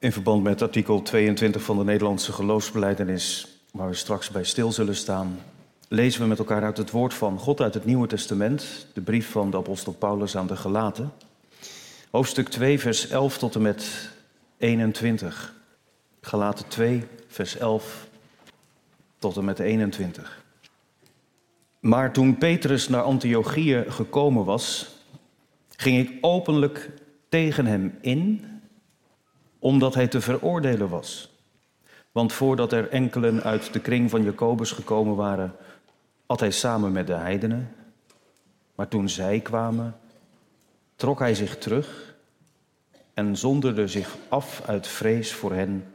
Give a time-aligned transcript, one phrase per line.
[0.00, 4.96] In verband met artikel 22 van de Nederlandse geloofsbeleidenis, waar we straks bij stil zullen
[4.96, 5.38] staan,
[5.88, 9.30] lezen we met elkaar uit het woord van God uit het Nieuwe Testament, de brief
[9.30, 11.12] van de apostel Paulus aan de Galaten.
[12.10, 14.10] Hoofdstuk 2, vers 11 tot en met
[14.58, 15.54] 21.
[16.20, 18.08] Galaten 2, vers 11
[19.18, 20.44] tot en met 21.
[21.80, 24.88] Maar toen Petrus naar Antiochië gekomen was,
[25.76, 26.90] ging ik openlijk
[27.28, 28.49] tegen hem in,
[29.60, 31.38] omdat hij te veroordelen was.
[32.12, 35.56] Want voordat er enkelen uit de kring van Jacobus gekomen waren,
[36.26, 37.74] at hij samen met de heidenen.
[38.74, 39.96] Maar toen zij kwamen,
[40.96, 42.14] trok hij zich terug
[43.14, 45.94] en zonderde zich af uit vrees voor hen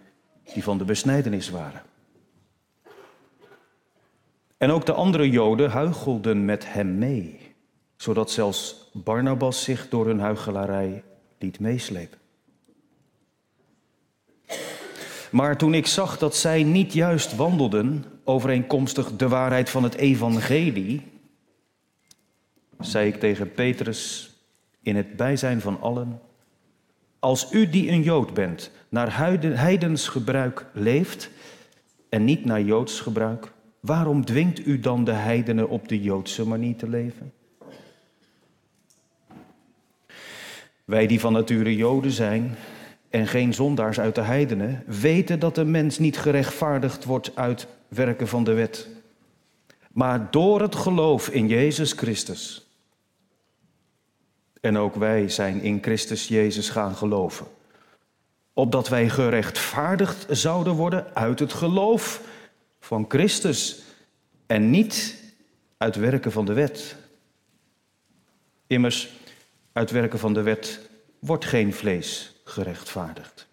[0.53, 1.81] die van de besnijdenis waren.
[4.57, 7.55] En ook de andere Joden huichelden met hem mee,
[7.95, 11.03] zodat zelfs Barnabas zich door hun huichelarij
[11.39, 12.19] liet meeslepen.
[15.35, 21.01] Maar toen ik zag dat zij niet juist wandelden overeenkomstig de waarheid van het evangelie,
[22.79, 24.31] zei ik tegen Petrus
[24.81, 26.21] in het bijzijn van allen,
[27.19, 31.29] als u die een Jood bent, naar heidens gebruik leeft
[32.09, 36.75] en niet naar Joods gebruik, waarom dwingt u dan de heidenen op de Joodse manier
[36.75, 37.33] te leven?
[40.85, 42.55] Wij die van nature Joden zijn
[43.15, 48.27] en geen zondaars uit de heidenen, weten dat de mens niet gerechtvaardigd wordt uit werken
[48.27, 48.87] van de wet,
[49.91, 52.69] maar door het geloof in Jezus Christus.
[54.61, 57.47] En ook wij zijn in Christus Jezus gaan geloven,
[58.53, 62.21] opdat wij gerechtvaardigd zouden worden uit het geloof
[62.79, 63.81] van Christus
[64.45, 65.23] en niet
[65.77, 66.95] uit werken van de wet.
[68.67, 69.09] Immers,
[69.73, 70.89] uit werken van de wet
[71.19, 73.47] wordt geen vlees gerechtvaardigd.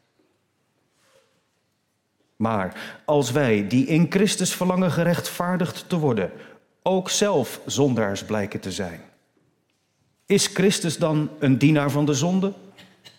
[2.37, 6.33] Maar als wij, die in Christus verlangen gerechtvaardigd te worden,
[6.83, 9.01] ook zelf zondaars blijken te zijn,
[10.27, 12.53] is Christus dan een dienaar van de zonde?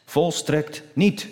[0.05, 1.27] Volstrekt niet.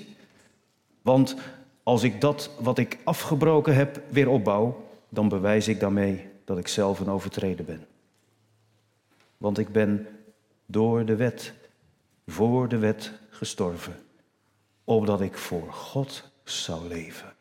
[1.02, 1.36] Want
[1.84, 6.68] als ik dat wat ik afgebroken heb weer opbouw, dan bewijs ik daarmee dat ik
[6.68, 7.86] zelf een overtreder ben.
[9.38, 10.08] Want ik ben
[10.66, 11.54] door de wet,
[12.28, 13.96] voor de wet gestorven,
[14.84, 17.34] opdat ik voor God zou leven.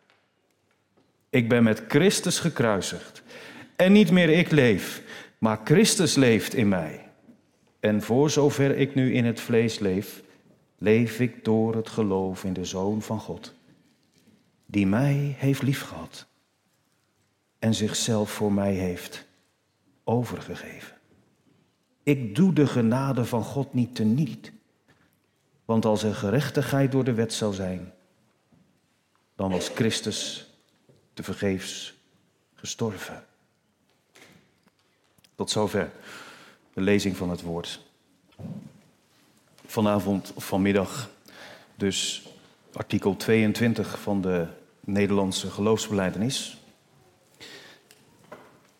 [1.31, 3.23] Ik ben met Christus gekruisigd.
[3.77, 5.03] En niet meer ik leef,
[5.39, 7.09] maar Christus leeft in mij.
[7.81, 10.23] En voor zover ik nu in het vlees leef,
[10.79, 13.55] leef ik door het geloof in de Zoon van God,
[14.67, 16.27] die mij heeft liefgehad
[17.59, 19.27] en zichzelf voor mij heeft
[20.05, 20.97] overgegeven.
[22.03, 24.53] Ik doe de genade van God niet teniet.
[25.71, 27.93] Want als er gerechtigheid door de wet zou zijn,
[29.37, 30.47] dan was Christus
[31.13, 31.95] te vergeefs
[32.55, 33.25] gestorven.
[35.35, 35.91] Tot zover
[36.73, 37.81] de lezing van het woord.
[39.67, 41.11] Vanavond of vanmiddag
[41.75, 42.29] dus
[42.73, 44.47] artikel 22 van de
[44.81, 46.59] Nederlandse geloofsbeleidenis.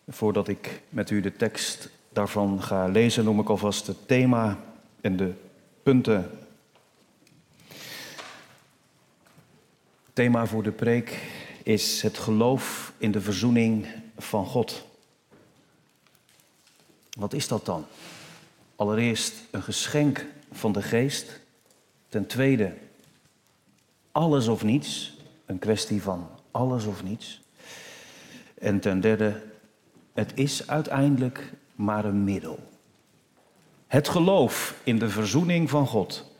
[0.07, 4.59] Voordat ik met u de tekst daarvan ga lezen, noem ik alvast het thema
[5.01, 5.33] en de
[5.83, 6.40] punten.
[10.13, 11.19] Thema voor de preek
[11.63, 14.85] is het geloof in de verzoening van God.
[17.17, 17.85] Wat is dat dan?
[18.75, 21.39] Allereerst een geschenk van de geest.
[22.09, 22.73] Ten tweede,
[24.11, 25.13] alles of niets.
[25.45, 27.41] Een kwestie van alles of niets.
[28.53, 29.43] En ten derde,
[30.13, 32.59] het is uiteindelijk maar een middel.
[33.87, 36.31] Het geloof in de verzoening van God.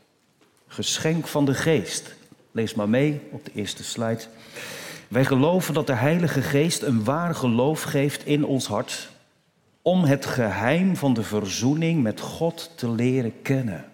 [0.67, 2.15] Geschenk van de geest.
[2.51, 4.21] Lees maar mee op de eerste slide.
[5.07, 9.09] Wij geloven dat de Heilige Geest een waar geloof geeft in ons hart
[9.81, 13.85] om het geheim van de verzoening met God te leren kennen.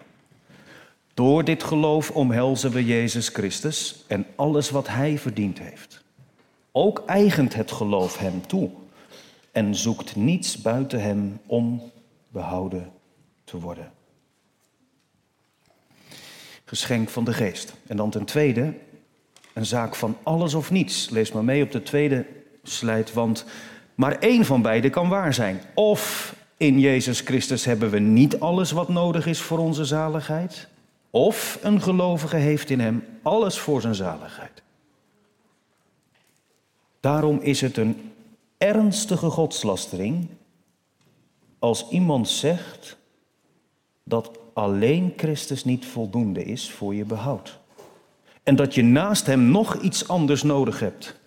[1.13, 6.03] Door dit geloof omhelzen we Jezus Christus en alles wat Hij verdiend heeft.
[6.71, 8.69] Ook eigent het geloof Hem toe
[9.51, 11.92] en zoekt niets buiten Hem om
[12.30, 12.92] behouden
[13.44, 13.92] te worden.
[16.69, 17.73] Geschenk van de Geest.
[17.87, 18.73] En dan ten tweede,
[19.53, 21.09] een zaak van alles of niets.
[21.09, 22.25] Lees maar mee op de tweede
[22.63, 23.45] slide, want
[23.95, 25.61] maar één van beide kan waar zijn.
[25.73, 30.67] Of in Jezus Christus hebben we niet alles wat nodig is voor onze zaligheid,
[31.09, 34.61] of een gelovige heeft in Hem alles voor zijn zaligheid.
[36.99, 38.11] Daarom is het een
[38.57, 40.27] ernstige godslastering
[41.59, 42.97] als iemand zegt
[44.03, 47.59] dat alleen Christus niet voldoende is voor je behoud.
[48.44, 51.19] en dat je naast hem nog iets anders nodig hebt.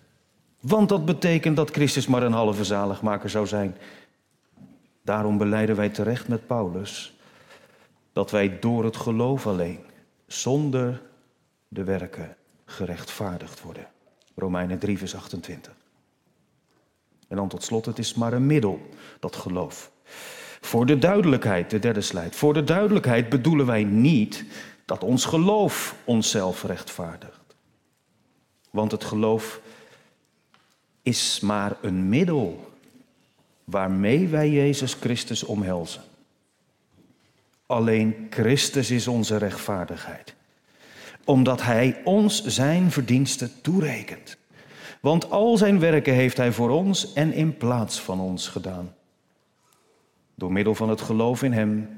[0.59, 3.77] Want dat betekent dat Christus maar een halve zaligmaker zou zijn.
[5.03, 7.13] Daarom beleiden wij terecht met Paulus
[8.13, 9.79] dat wij door het geloof alleen,
[10.27, 11.01] zonder
[11.67, 12.35] de werken,
[12.65, 13.87] gerechtvaardigd worden.
[14.35, 15.73] Romeinen 3, vers 28.
[17.27, 18.89] En dan tot slot, het is maar een middel,
[19.19, 19.91] dat geloof.
[20.61, 22.31] Voor de duidelijkheid, de derde slide.
[22.31, 24.45] Voor de duidelijkheid bedoelen wij niet
[24.85, 27.39] dat ons geloof onszelf rechtvaardigt.
[28.69, 29.61] Want het geloof
[31.01, 32.71] is maar een middel
[33.63, 36.01] waarmee wij Jezus Christus omhelzen.
[37.65, 40.35] Alleen Christus is onze rechtvaardigheid,
[41.23, 44.37] omdat Hij ons zijn verdiensten toerekent.
[45.01, 48.93] Want al zijn werken heeft Hij voor ons en in plaats van ons gedaan.
[50.41, 51.89] Door middel van het geloof in Hem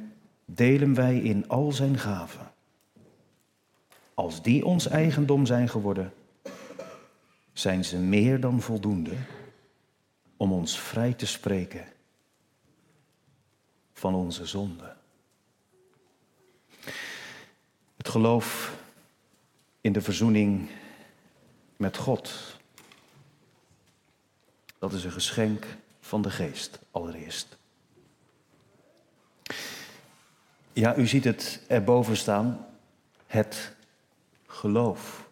[0.45, 2.51] delen wij in al zijn gaven.
[4.13, 6.13] Als die ons eigendom zijn geworden,
[7.53, 9.15] zijn ze meer dan voldoende
[10.37, 11.85] om ons vrij te spreken
[13.93, 14.95] van onze zonde.
[17.97, 18.77] Het geloof
[19.81, 20.69] in de verzoening
[21.77, 22.57] met God,
[24.79, 25.65] dat is een geschenk
[25.99, 27.61] van de geest allereerst.
[30.73, 32.65] Ja, u ziet het erboven staan,
[33.27, 33.73] het
[34.45, 35.27] geloof.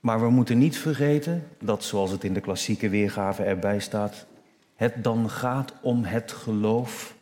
[0.00, 4.26] Maar we moeten niet vergeten dat, zoals het in de klassieke weergave erbij staat,
[4.74, 7.14] het dan gaat om het geloof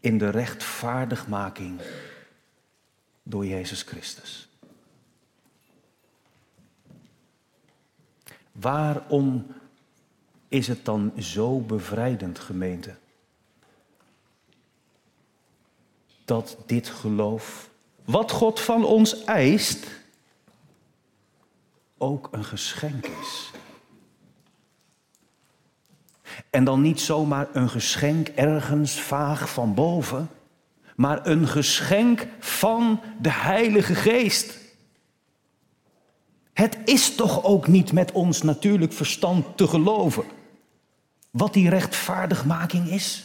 [0.00, 1.80] in de rechtvaardigmaking
[3.22, 4.48] door Jezus Christus.
[8.52, 9.46] Waarom
[10.54, 12.94] is het dan zo bevrijdend, gemeente?
[16.24, 17.70] Dat dit geloof,
[18.04, 19.86] wat God van ons eist,
[21.98, 23.50] ook een geschenk is.
[26.50, 30.28] En dan niet zomaar een geschenk ergens vaag van boven,
[30.96, 34.58] maar een geschenk van de Heilige Geest.
[36.52, 40.24] Het is toch ook niet met ons natuurlijk verstand te geloven
[41.34, 43.24] wat die rechtvaardigmaking is?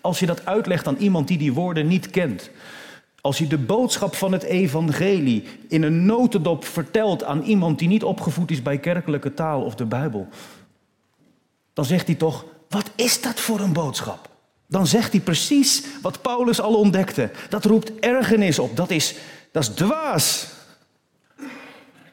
[0.00, 2.50] Als je dat uitlegt aan iemand die die woorden niet kent,
[3.20, 8.04] als je de boodschap van het evangelie in een notendop vertelt aan iemand die niet
[8.04, 10.28] opgevoed is bij kerkelijke taal of de Bijbel,
[11.72, 14.28] dan zegt hij toch, wat is dat voor een boodschap?
[14.66, 17.30] Dan zegt hij precies wat Paulus al ontdekte.
[17.48, 19.14] Dat roept ergernis op, dat is,
[19.52, 20.48] dat is dwaas.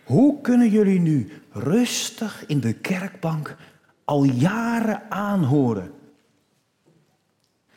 [0.03, 3.55] Hoe kunnen jullie nu rustig in de kerkbank
[4.03, 5.93] al jaren aanhoren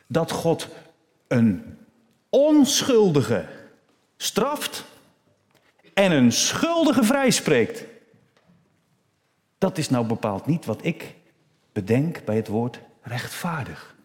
[0.07, 0.67] dat God
[1.27, 1.77] een
[2.29, 3.47] onschuldige
[4.17, 4.85] straft
[5.93, 7.85] en een schuldige vrijspreekt?
[9.57, 11.15] Dat is nou bepaald niet wat ik
[11.71, 13.95] bedenk bij het woord rechtvaardig.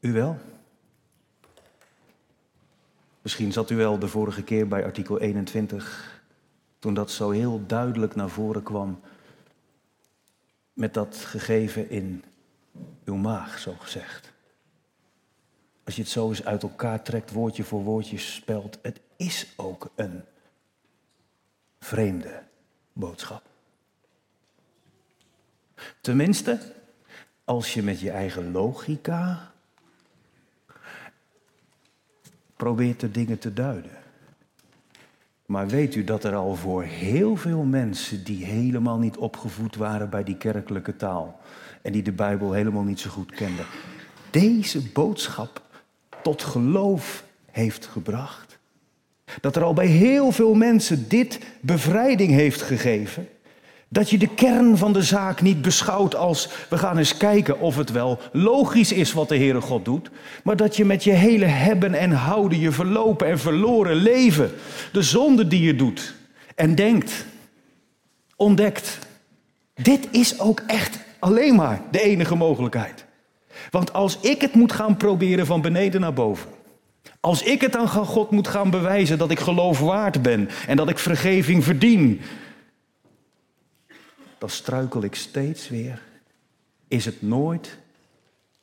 [0.00, 0.38] U wel?
[3.22, 6.07] Misschien zat u wel de vorige keer bij artikel 21,
[6.78, 9.00] toen dat zo heel duidelijk naar voren kwam,
[10.72, 12.24] met dat gegeven in
[13.04, 14.32] uw maag, zo gezegd.
[15.84, 19.90] Als je het zo eens uit elkaar trekt, woordje voor woordje spelt, het is ook
[19.94, 20.22] een
[21.78, 22.42] vreemde
[22.92, 23.42] boodschap.
[26.00, 26.74] Tenminste,
[27.44, 29.52] als je met je eigen logica
[32.56, 34.07] probeert de dingen te duiden.
[35.48, 40.10] Maar weet u dat er al voor heel veel mensen die helemaal niet opgevoed waren
[40.10, 41.40] bij die kerkelijke taal
[41.82, 43.64] en die de Bijbel helemaal niet zo goed kenden,
[44.30, 45.62] deze boodschap
[46.22, 48.58] tot geloof heeft gebracht?
[49.40, 53.28] Dat er al bij heel veel mensen dit bevrijding heeft gegeven?
[53.88, 57.76] Dat je de kern van de zaak niet beschouwt als we gaan eens kijken of
[57.76, 60.10] het wel logisch is wat de Heere God doet,
[60.44, 64.50] maar dat je met je hele hebben en houden, je verlopen en verloren leven,
[64.92, 66.14] de zonde die je doet
[66.54, 67.26] en denkt,
[68.36, 68.98] ontdekt.
[69.74, 73.04] Dit is ook echt alleen maar de enige mogelijkheid.
[73.70, 76.50] Want als ik het moet gaan proberen van beneden naar boven,
[77.20, 80.98] als ik het aan God moet gaan bewijzen dat ik geloofwaard ben en dat ik
[80.98, 82.20] vergeving verdien,
[84.38, 86.02] dan struikel ik steeds weer.
[86.88, 87.78] Is het nooit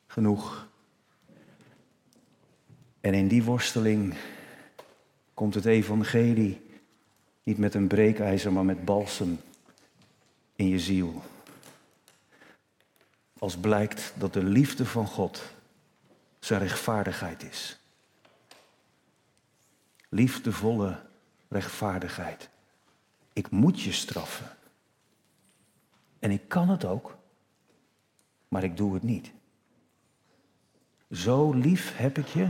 [0.06, 0.68] genoeg?
[3.00, 4.14] En in die worsteling
[5.34, 6.60] komt het evangelie
[7.42, 9.40] niet met een breekijzer, maar met balsem
[10.56, 11.22] in je ziel.
[13.38, 15.42] als blijkt dat de liefde van God
[16.38, 17.78] zijn rechtvaardigheid is.
[20.08, 21.00] Liefdevolle
[21.48, 22.48] rechtvaardigheid.
[23.32, 24.55] Ik moet je straffen.
[26.26, 27.16] En ik kan het ook,
[28.48, 29.32] maar ik doe het niet.
[31.10, 32.48] Zo lief heb ik je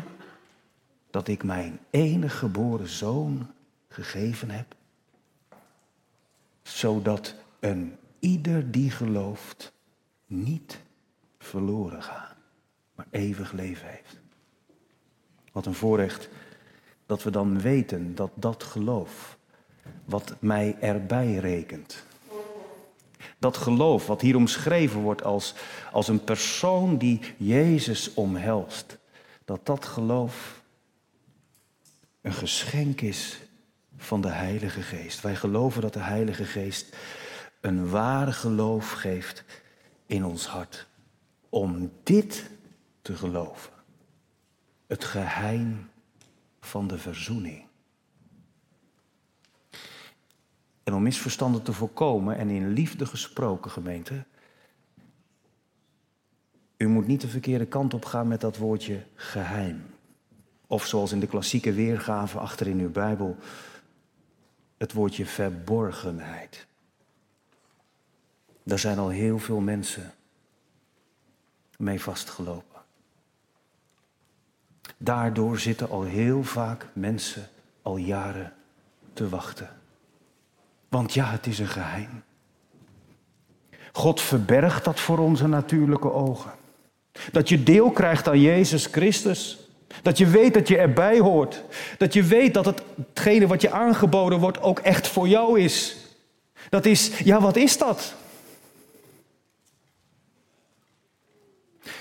[1.10, 3.46] dat ik mijn enige geboren zoon
[3.88, 4.74] gegeven heb,
[6.62, 9.72] zodat een ieder die gelooft
[10.26, 10.80] niet
[11.38, 12.36] verloren gaat,
[12.94, 14.20] maar eeuwig leven heeft.
[15.52, 16.28] Wat een voorrecht
[17.06, 19.38] dat we dan weten dat dat geloof,
[20.04, 22.04] wat mij erbij rekent,
[23.46, 25.54] dat geloof wat hier omschreven wordt als,
[25.92, 28.98] als een persoon die Jezus omhelst,
[29.44, 30.62] dat dat geloof
[32.20, 33.38] een geschenk is
[33.96, 35.20] van de Heilige Geest.
[35.20, 36.96] Wij geloven dat de Heilige Geest
[37.60, 39.44] een ware geloof geeft
[40.06, 40.86] in ons hart.
[41.48, 42.50] Om dit
[43.02, 43.72] te geloven.
[44.86, 45.90] Het geheim
[46.60, 47.65] van de verzoening.
[50.86, 54.24] En om misverstanden te voorkomen en in liefde gesproken, gemeente.
[56.76, 59.84] U moet niet de verkeerde kant op gaan met dat woordje geheim.
[60.66, 63.36] Of zoals in de klassieke weergave achter in uw Bijbel,
[64.76, 66.66] het woordje verborgenheid.
[68.62, 70.14] Daar zijn al heel veel mensen
[71.78, 72.80] mee vastgelopen.
[74.96, 77.48] Daardoor zitten al heel vaak mensen
[77.82, 78.52] al jaren
[79.12, 79.84] te wachten.
[80.96, 82.22] Want ja, het is een geheim.
[83.92, 86.50] God verbergt dat voor onze natuurlijke ogen.
[87.32, 89.58] Dat je deel krijgt aan Jezus Christus.
[90.02, 91.62] Dat je weet dat je erbij hoort.
[91.98, 95.96] Dat je weet dat hetgene wat je aangeboden wordt ook echt voor jou is.
[96.68, 98.14] Dat is, ja, wat is dat?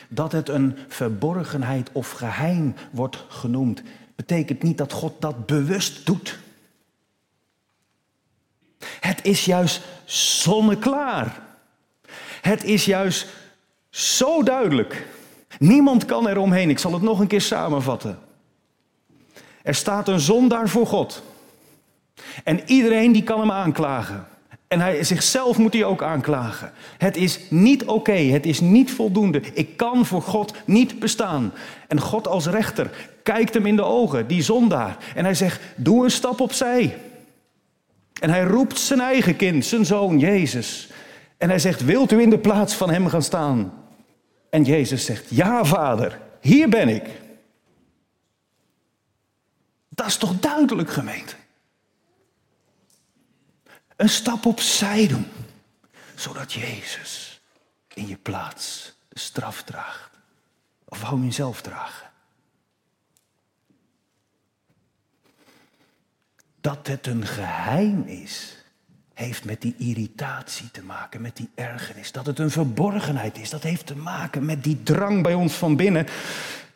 [0.10, 3.82] Dat het een verborgenheid of geheim wordt genoemd,
[4.16, 6.44] betekent niet dat God dat bewust doet.
[9.00, 11.40] Het is juist zonneklaar.
[12.42, 13.28] Het is juist
[13.90, 15.08] zo duidelijk.
[15.60, 16.70] Niemand kan er omheen.
[16.70, 18.20] Ik zal het nog een keer samenvatten.
[19.64, 21.24] Er staat een zondaar voor God.
[22.44, 24.28] En iedereen die kan hem aanklagen.
[24.68, 26.72] En hij, zichzelf moet hij ook aanklagen.
[26.98, 29.42] Het is niet oké, het is niet voldoende.
[29.54, 31.54] Ik kan voor God niet bestaan.
[31.88, 32.90] En God als rechter
[33.24, 34.98] kijkt hem in de ogen, die zondaar.
[35.16, 36.98] En hij zegt, doe een stap opzij.
[38.22, 40.90] En hij roept zijn eigen kind, zijn zoon Jezus.
[41.38, 43.84] En hij zegt, wilt u in de plaats van hem gaan staan?
[44.50, 47.10] En Jezus zegt, ja vader, hier ben ik.
[49.90, 51.36] Dat is toch duidelijk gemeente?
[53.96, 55.28] Een stap opzij doen,
[56.16, 57.42] zodat Jezus
[57.94, 60.10] in je plaats de straf draagt.
[60.86, 62.10] Of wou je zelf dragen?
[66.66, 68.64] Dat het een geheim is,
[69.14, 72.12] heeft met die irritatie te maken, met die ergernis.
[72.12, 75.76] Dat het een verborgenheid is, dat heeft te maken met die drang bij ons van
[75.76, 76.08] binnen.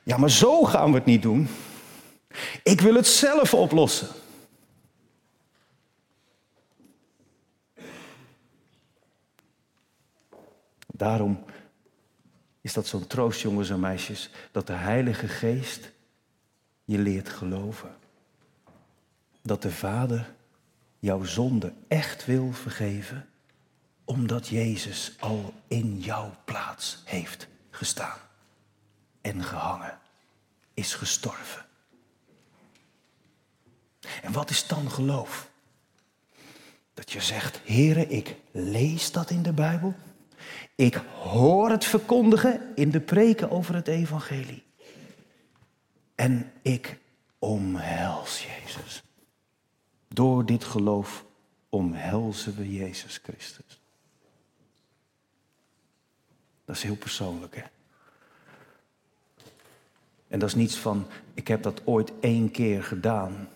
[0.04, 1.48] Ja, maar zo gaan we het niet doen.
[2.64, 4.08] Ik wil het zelf oplossen.
[10.88, 11.44] Daarom
[12.62, 15.92] is dat zo'n troost, jongens en meisjes, dat de Heilige Geest
[16.84, 17.98] je leert geloven.
[19.42, 20.34] Dat de Vader
[21.00, 23.30] jouw zonde echt wil vergeven,
[24.04, 28.18] omdat Jezus al in jouw plaats heeft gestaan
[29.22, 30.00] en gehangen,
[30.74, 31.66] is gestorven.
[34.22, 35.50] En wat is dan geloof?
[36.94, 39.96] Dat je zegt, Heere, ik lees dat in de Bijbel.
[40.76, 44.64] Ik hoor het verkondigen in de preken over het evangelie.
[46.16, 46.98] En ik
[47.40, 49.04] omhels Jezus.
[50.20, 51.26] Door dit geloof
[51.70, 53.82] omhelzen we Jezus Christus.
[56.66, 57.64] Dat is heel persoonlijk, hè?
[60.28, 63.50] En dat is niets van, ik heb dat ooit één keer gedaan.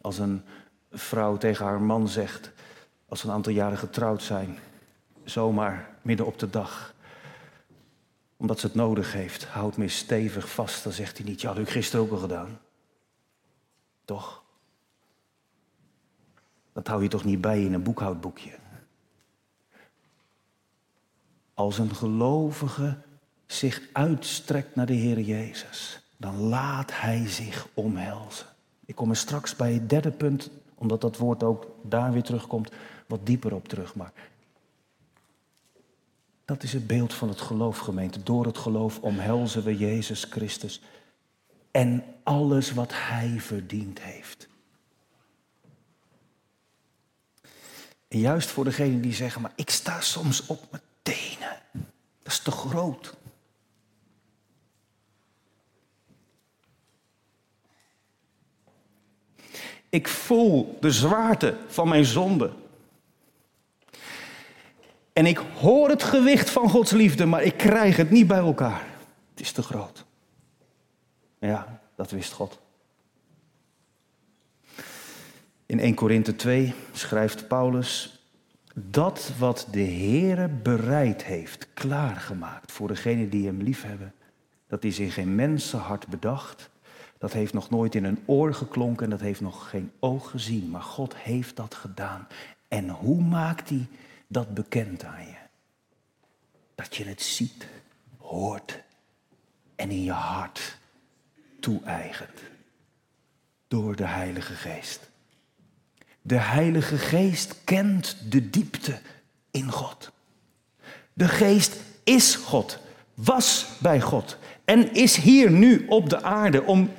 [0.00, 0.42] Als een
[0.90, 2.50] vrouw tegen haar man zegt,
[3.08, 4.58] als ze een aantal jaren getrouwd zijn,
[5.24, 6.94] zomaar midden op de dag,
[8.36, 11.56] omdat ze het nodig heeft, houdt me stevig vast, dan zegt hij niet, ja, dat
[11.56, 12.60] heb ik gisteren ook al gedaan.
[14.04, 14.44] Toch?
[16.76, 18.50] Dat hou je toch niet bij in een boekhoudboekje?
[21.54, 22.96] Als een gelovige
[23.46, 28.46] zich uitstrekt naar de Heer Jezus, dan laat Hij zich omhelzen.
[28.84, 32.72] Ik kom er straks bij het derde punt, omdat dat woord ook daar weer terugkomt,
[33.06, 33.94] wat dieper op terug.
[33.94, 34.12] Maar
[36.44, 38.22] Dat is het beeld van het geloof, gemeente.
[38.22, 40.82] Door het geloof omhelzen we Jezus Christus
[41.70, 44.48] en alles wat Hij verdiend heeft.
[48.16, 51.56] En juist voor degenen die zeggen, maar ik sta soms op mijn tenen.
[52.22, 53.14] Dat is te groot.
[59.88, 62.52] Ik voel de zwaarte van mijn zonde.
[65.12, 68.86] En ik hoor het gewicht van Gods liefde, maar ik krijg het niet bij elkaar.
[69.30, 70.04] Het is te groot.
[71.38, 72.58] Ja, dat wist God.
[75.66, 78.20] In 1 Korinthe 2 schrijft Paulus
[78.74, 84.14] dat wat de Heere bereid heeft, klaargemaakt voor degenen die hem liefhebben,
[84.66, 86.70] dat is in geen mensenhart bedacht.
[87.18, 90.82] Dat heeft nog nooit in een oor geklonken, dat heeft nog geen oog gezien, maar
[90.82, 92.26] God heeft dat gedaan.
[92.68, 93.86] En hoe maakt hij
[94.26, 95.36] dat bekend aan je?
[96.74, 97.66] Dat je het ziet,
[98.18, 98.82] hoort
[99.76, 100.78] en in je hart
[101.60, 102.40] toe-eigent.
[103.68, 105.10] Door de Heilige Geest.
[106.26, 108.98] De Heilige Geest kent de diepte
[109.50, 110.10] in God.
[111.12, 112.78] De Geest is God,
[113.14, 116.90] was bij God en is hier nu op de aarde om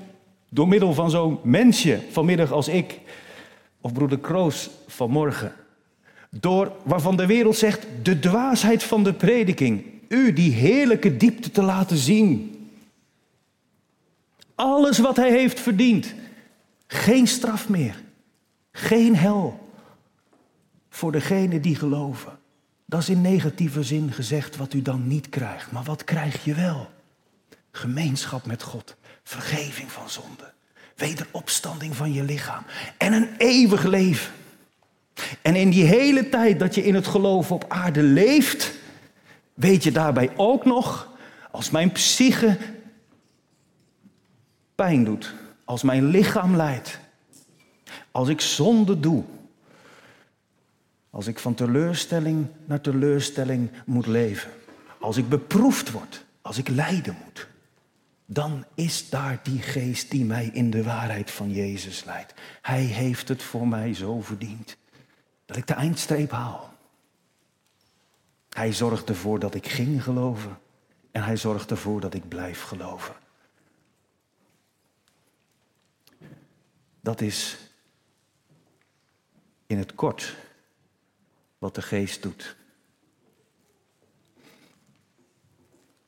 [0.49, 2.99] door middel van zo'n mensje vanmiddag als ik,
[3.81, 5.53] of broeder Kroos vanmorgen,
[6.29, 11.61] door waarvan de wereld zegt de dwaasheid van de prediking, u die heerlijke diepte te
[11.61, 12.59] laten zien.
[14.55, 16.13] Alles wat hij heeft verdiend,
[16.87, 18.05] geen straf meer.
[18.77, 19.69] Geen hel
[20.89, 22.39] voor degenen die geloven.
[22.85, 25.71] Dat is in negatieve zin gezegd wat u dan niet krijgt.
[25.71, 26.89] Maar wat krijg je wel?
[27.71, 30.53] Gemeenschap met God, vergeving van zonde,
[30.95, 32.63] wederopstanding van je lichaam
[32.97, 34.31] en een eeuwig leven.
[35.41, 38.73] En in die hele tijd dat je in het geloof op aarde leeft,
[39.53, 41.11] weet je daarbij ook nog,
[41.51, 42.57] als mijn psyche
[44.75, 45.33] pijn doet,
[45.65, 46.99] als mijn lichaam lijdt,
[48.17, 49.23] als ik zonde doe,
[51.09, 54.51] als ik van teleurstelling naar teleurstelling moet leven,
[54.99, 57.47] als ik beproefd word, als ik lijden moet,
[58.25, 62.33] dan is daar die geest die mij in de waarheid van Jezus leidt.
[62.61, 64.77] Hij heeft het voor mij zo verdiend
[65.45, 66.73] dat ik de eindstreep haal.
[68.49, 70.59] Hij zorgt ervoor dat ik ging geloven
[71.11, 73.15] en hij zorgt ervoor dat ik blijf geloven.
[77.01, 77.66] Dat is
[79.67, 80.35] in het kort
[81.57, 82.55] wat de geest doet.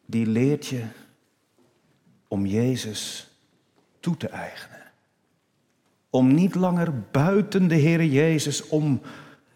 [0.05, 0.85] Die leert je
[2.27, 3.27] om Jezus
[3.99, 4.91] toe te eigenen.
[6.09, 9.01] Om niet langer buiten de Heer Jezus om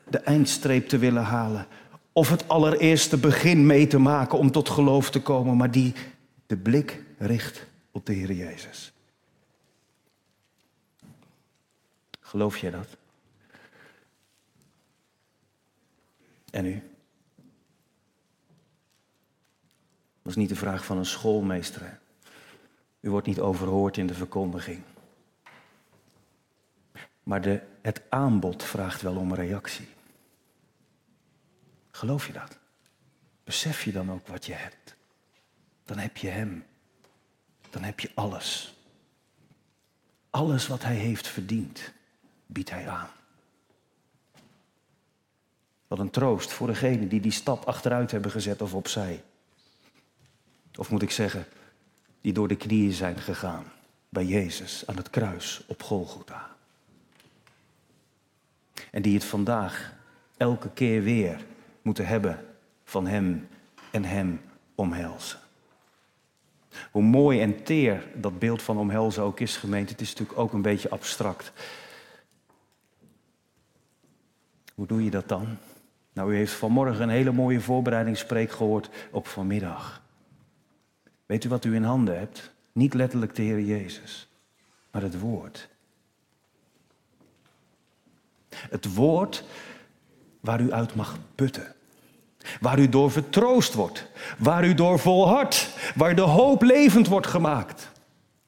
[0.10, 1.68] de eindstreep te willen halen.
[2.12, 5.94] Of het allereerste begin mee te maken om tot geloof te komen, maar die
[6.46, 8.94] de blik richt op de Heer Jezus.
[12.20, 12.98] Geloof jij dat?
[16.54, 16.84] En u?
[20.22, 22.00] Dat is niet de vraag van een schoolmeester.
[23.00, 24.84] U wordt niet overhoord in de verkondiging.
[27.24, 29.88] Maar de, het aanbod vraagt wel om reactie.
[31.92, 32.58] Geloof je dat?
[33.44, 34.96] Besef je dan ook wat je hebt?
[35.86, 36.66] Dan heb je Hem.
[37.70, 38.78] Dan heb je alles.
[40.30, 41.94] Alles wat Hij heeft verdiend,
[42.46, 43.10] biedt Hij aan.
[45.94, 49.24] Wat een troost voor degenen die die stap achteruit hebben gezet of opzij.
[50.76, 51.46] Of moet ik zeggen,
[52.22, 53.66] die door de knieën zijn gegaan
[54.10, 56.56] bij Jezus aan het kruis op Golgotha.
[58.92, 59.94] En die het vandaag
[60.38, 61.46] elke keer weer
[61.82, 62.46] moeten hebben
[62.84, 63.48] van Hem
[63.92, 64.42] en Hem
[64.76, 65.40] omhelzen.
[66.92, 70.54] Hoe mooi en teer dat beeld van omhelzen ook is, gemeente, het is natuurlijk ook
[70.54, 71.52] een beetje abstract.
[74.76, 75.58] Hoe doe je dat dan?
[76.13, 80.02] Nou, u heeft vanmorgen een hele mooie voorbereidingspreek gehoord op vanmiddag.
[81.26, 82.52] Weet u wat u in handen hebt?
[82.71, 84.28] Niet letterlijk de Heer Jezus,
[84.91, 85.69] maar het woord.
[88.49, 89.43] Het woord
[90.39, 91.76] waar u uit mag putten.
[92.60, 94.08] Waar u door vertroost wordt.
[94.38, 95.69] Waar u door volhardt.
[95.95, 97.91] Waar de hoop levend wordt gemaakt.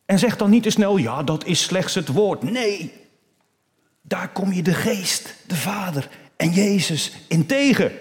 [0.06, 2.44] En zeg dan niet te snel, ja, dat is slechts het woord.
[2.44, 2.94] Nee,
[4.02, 7.92] daar kom je de geest, de Vader en Jezus in tegen.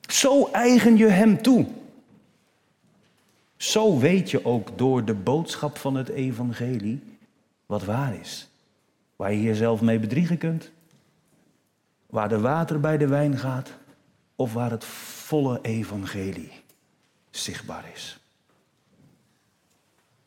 [0.00, 1.66] Zo eigen je Hem toe.
[3.56, 7.02] Zo weet je ook door de boodschap van het evangelie
[7.66, 8.48] wat waar is.
[9.16, 10.70] Waar je jezelf mee bedriegen kunt.
[12.06, 13.70] Waar de water bij de wijn gaat.
[14.36, 16.52] of waar het volle evangelie
[17.30, 18.18] zichtbaar is.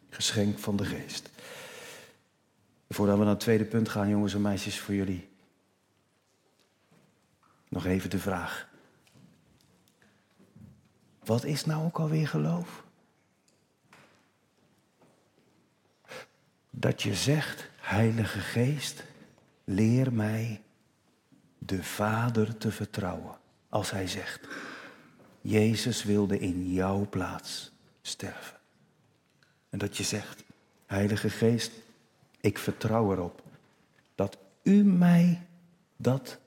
[0.09, 1.29] Geschenk van de geest.
[2.89, 5.32] Voordat we naar het tweede punt gaan, jongens en meisjes, voor jullie.
[7.73, 8.69] Nog even de vraag.
[11.23, 12.83] Wat is nou ook alweer geloof?
[16.69, 19.03] Dat je zegt, Heilige Geest,
[19.63, 20.61] leer mij
[21.57, 23.37] de Vader te vertrouwen.
[23.69, 24.47] Als hij zegt,
[25.41, 28.57] Jezus wilde in jouw plaats sterven.
[29.69, 30.43] En dat je zegt,
[30.85, 31.71] Heilige Geest,
[32.41, 33.43] ik vertrouw erop
[34.15, 35.47] dat u mij
[35.95, 36.41] dat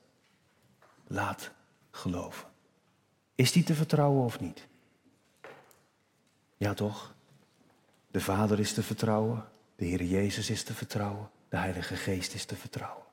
[1.07, 1.51] laat
[1.91, 2.47] geloven.
[3.35, 4.67] Is die te vertrouwen of niet?
[6.57, 7.15] Ja toch?
[8.11, 12.45] De Vader is te vertrouwen, de Heer Jezus is te vertrouwen, de Heilige Geest is
[12.45, 13.03] te vertrouwen.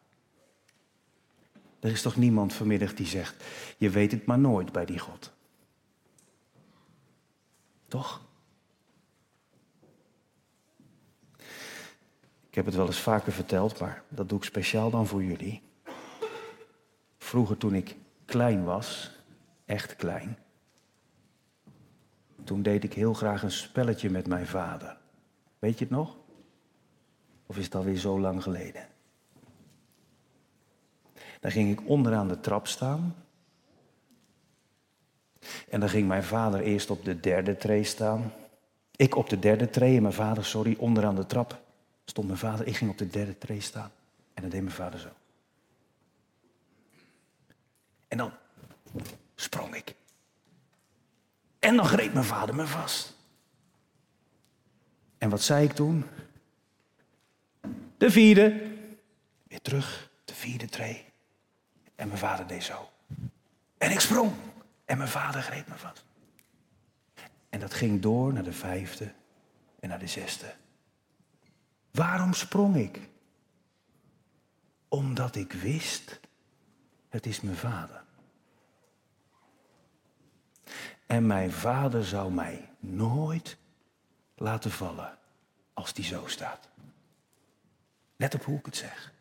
[1.80, 3.44] Er is toch niemand vanmiddag die zegt,
[3.78, 5.32] je weet het maar nooit bij die God.
[7.88, 8.22] Toch?
[12.48, 15.62] Ik heb het wel eens vaker verteld, maar dat doe ik speciaal dan voor jullie.
[17.24, 19.10] Vroeger toen ik klein was,
[19.64, 20.38] echt klein,
[22.44, 24.96] toen deed ik heel graag een spelletje met mijn vader.
[25.58, 26.16] Weet je het nog?
[27.46, 28.88] Of is het alweer zo lang geleden?
[31.40, 33.14] Dan ging ik onderaan de trap staan.
[35.68, 38.32] En dan ging mijn vader eerst op de derde tree staan.
[38.96, 41.60] Ik op de derde tree en mijn vader, sorry, onderaan de trap
[42.04, 42.66] stond mijn vader.
[42.66, 43.90] Ik ging op de derde tree staan.
[44.34, 45.08] En dan deed mijn vader zo.
[48.14, 48.32] En dan
[49.34, 49.94] sprong ik.
[51.58, 53.16] En dan greep mijn vader me vast.
[55.18, 56.04] En wat zei ik toen?
[57.96, 58.76] De vierde.
[59.42, 61.04] Weer terug, de vierde tree.
[61.94, 62.90] En mijn vader deed zo.
[63.78, 64.32] En ik sprong.
[64.84, 66.04] En mijn vader greep me vast.
[67.48, 69.12] En dat ging door naar de vijfde
[69.80, 70.54] en naar de zesde.
[71.90, 73.00] Waarom sprong ik?
[74.88, 76.20] Omdat ik wist,
[77.08, 78.03] het is mijn vader.
[81.06, 83.56] En mijn vader zou mij nooit
[84.34, 85.18] laten vallen
[85.72, 86.68] als die zo staat.
[88.16, 89.12] Let op hoe ik het zeg.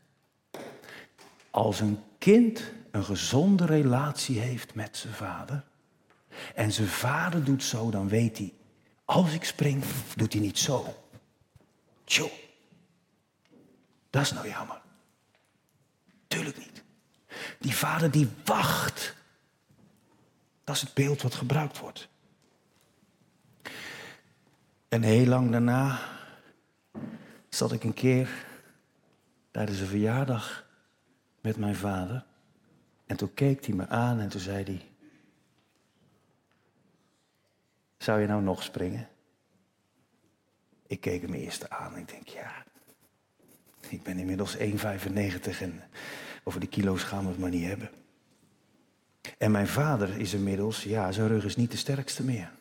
[1.49, 5.63] Als een kind een gezonde relatie heeft met zijn vader
[6.55, 8.53] en zijn vader doet zo, dan weet hij,
[9.05, 9.83] als ik spring,
[10.15, 11.05] doet hij niet zo.
[12.03, 12.31] Tjoe.
[14.09, 14.81] Dat is nou jammer.
[16.27, 16.83] Tuurlijk niet.
[17.59, 19.15] Die vader die wacht.
[20.63, 22.09] Dat is het beeld wat gebruikt wordt.
[24.87, 25.99] En heel lang daarna
[27.49, 28.45] zat ik een keer
[29.51, 30.67] tijdens een verjaardag
[31.41, 32.25] met mijn vader.
[33.05, 34.81] En toen keek hij me aan en toen zei hij:
[37.97, 39.07] Zou je nou nog springen?
[40.87, 42.63] Ik keek hem eerst aan en ik denk: Ja,
[43.89, 44.61] ik ben inmiddels 1,95
[45.59, 45.83] en
[46.43, 47.89] over de kilo's gaan we het maar niet hebben.
[49.37, 52.51] En mijn vader is inmiddels, ja, zijn rug is niet de sterkste meer.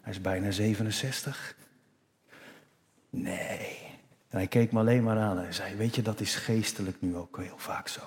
[0.00, 1.56] Hij is bijna 67.
[3.10, 3.86] Nee.
[4.28, 7.38] Hij keek me alleen maar aan en zei: Weet je, dat is geestelijk nu ook
[7.38, 8.00] heel vaak zo.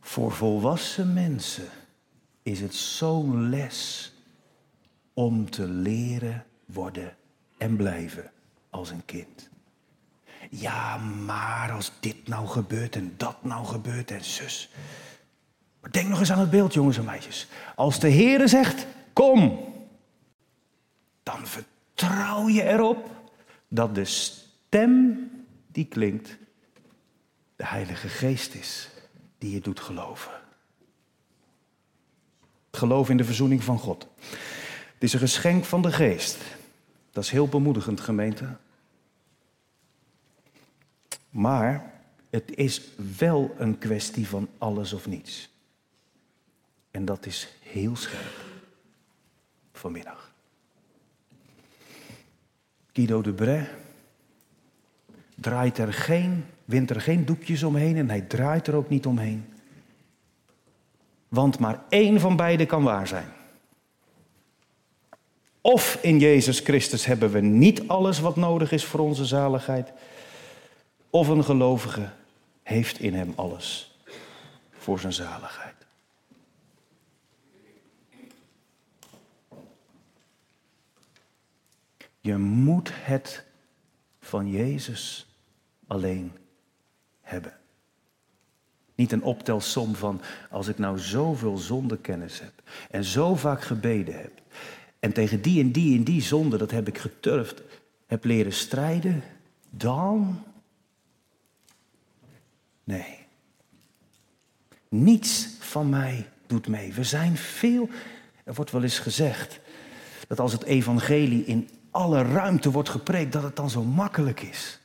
[0.00, 1.68] Voor volwassen mensen
[2.42, 4.12] is het zo'n les
[5.12, 7.16] om te leren worden
[7.58, 8.32] en blijven
[8.70, 9.48] als een kind.
[10.50, 14.70] Ja, maar als dit nou gebeurt en dat nou gebeurt en zus.
[15.80, 17.46] Maar denk nog eens aan het beeld, jongens en meisjes.
[17.76, 19.58] Als de Heere zegt, kom,
[21.22, 23.10] dan vertrouw je erop
[23.68, 25.30] dat de stem
[25.66, 26.36] die klinkt,
[27.56, 28.88] de Heilige Geest is
[29.38, 30.32] die je doet geloven.
[32.70, 34.06] Geloof in de verzoening van God.
[34.94, 36.36] Het is een geschenk van de Geest.
[37.10, 38.56] Dat is heel bemoedigend, gemeente.
[41.30, 41.97] Maar
[42.30, 42.82] het is
[43.18, 45.48] wel een kwestie van alles of niets.
[46.90, 48.46] En dat is heel scherp
[49.72, 50.32] vanmiddag.
[52.92, 53.68] Guido de Bray
[55.34, 59.44] draait er geen, wint er geen doekjes omheen en hij draait er ook niet omheen.
[61.28, 63.28] Want maar één van beide kan waar zijn.
[65.60, 69.92] Of in Jezus Christus hebben we niet alles wat nodig is voor onze zaligheid.
[71.10, 72.10] Of een gelovige
[72.68, 73.98] heeft in hem alles
[74.70, 75.74] voor zijn zaligheid.
[82.20, 83.44] Je moet het
[84.20, 85.26] van Jezus
[85.86, 86.32] alleen
[87.20, 87.56] hebben.
[88.94, 94.32] Niet een optelsom van als ik nou zoveel zondekennis heb en zo vaak gebeden heb
[94.98, 97.62] en tegen die en die en die zonde, dat heb ik geturfd,
[98.06, 99.22] heb leren strijden,
[99.70, 100.42] dan.
[102.88, 103.18] Nee.
[104.88, 106.92] Niets van mij doet mee.
[106.92, 107.88] We zijn veel.
[108.44, 109.60] Er wordt wel eens gezegd
[110.28, 114.78] dat als het evangelie in alle ruimte wordt gepreekt, dat het dan zo makkelijk is.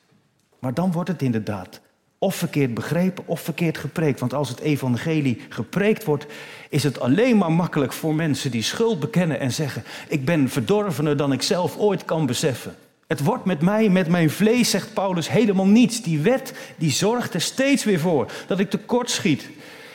[0.59, 1.81] Maar dan wordt het inderdaad
[2.17, 4.19] of verkeerd begrepen of verkeerd gepreekt.
[4.19, 6.25] Want als het evangelie gepreekt wordt,
[6.69, 11.17] is het alleen maar makkelijk voor mensen die schuld bekennen en zeggen: Ik ben verdorvener
[11.17, 12.75] dan ik zelf ooit kan beseffen.
[13.13, 16.01] Het wordt met mij, met mijn vlees, zegt Paulus, helemaal niets.
[16.01, 19.49] Die wet die zorgt er steeds weer voor dat ik tekort schiet.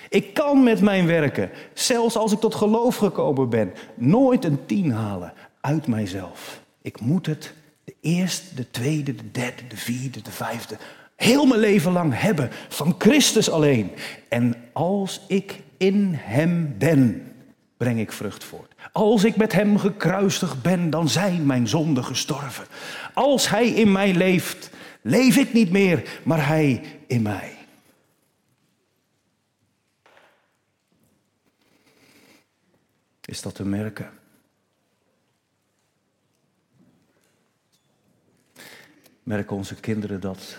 [0.09, 4.93] Ik kan met mijn werken, zelfs als ik tot geloof gekomen ben, nooit een tien
[4.93, 6.61] halen uit mijzelf.
[6.83, 7.53] Ik moet het
[7.85, 10.77] de eerste, de tweede, de derde, de vierde, de vijfde,
[11.17, 13.91] heel mijn leven lang hebben van Christus alleen.
[14.29, 17.33] En als ik in Hem ben,
[17.77, 18.68] breng ik vrucht voort.
[18.93, 22.67] Als ik met Hem gekruisigd ben, dan zijn mijn zonden gestorven.
[23.15, 24.71] Als Hij in mij leeft,
[25.03, 27.57] leef ik niet meer, maar Hij in mij.
[33.21, 34.11] Is dat te merken?
[39.23, 40.59] Merken onze kinderen dat?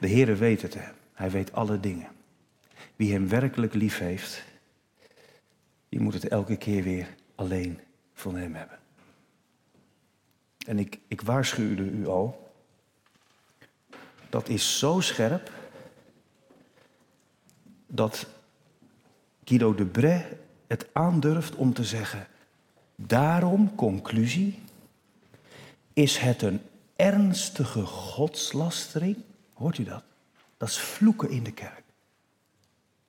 [0.00, 0.88] De Heere weet het, hè?
[1.12, 2.08] Hij weet alle dingen.
[2.96, 4.44] Wie Hem werkelijk lief heeft,
[5.96, 7.80] die moet het elke keer weer alleen
[8.12, 8.78] van Hem hebben.
[10.66, 12.52] En ik, ik waarschuwde u al,
[14.28, 15.52] dat is zo scherp
[17.86, 18.26] dat
[19.44, 22.26] Guido de Bray het aandurft om te zeggen,
[22.94, 24.62] daarom, conclusie,
[25.92, 26.60] is het een
[26.96, 29.16] ernstige godslastering.
[29.52, 30.04] Hoort u dat?
[30.56, 31.84] Dat is vloeken in de kerk.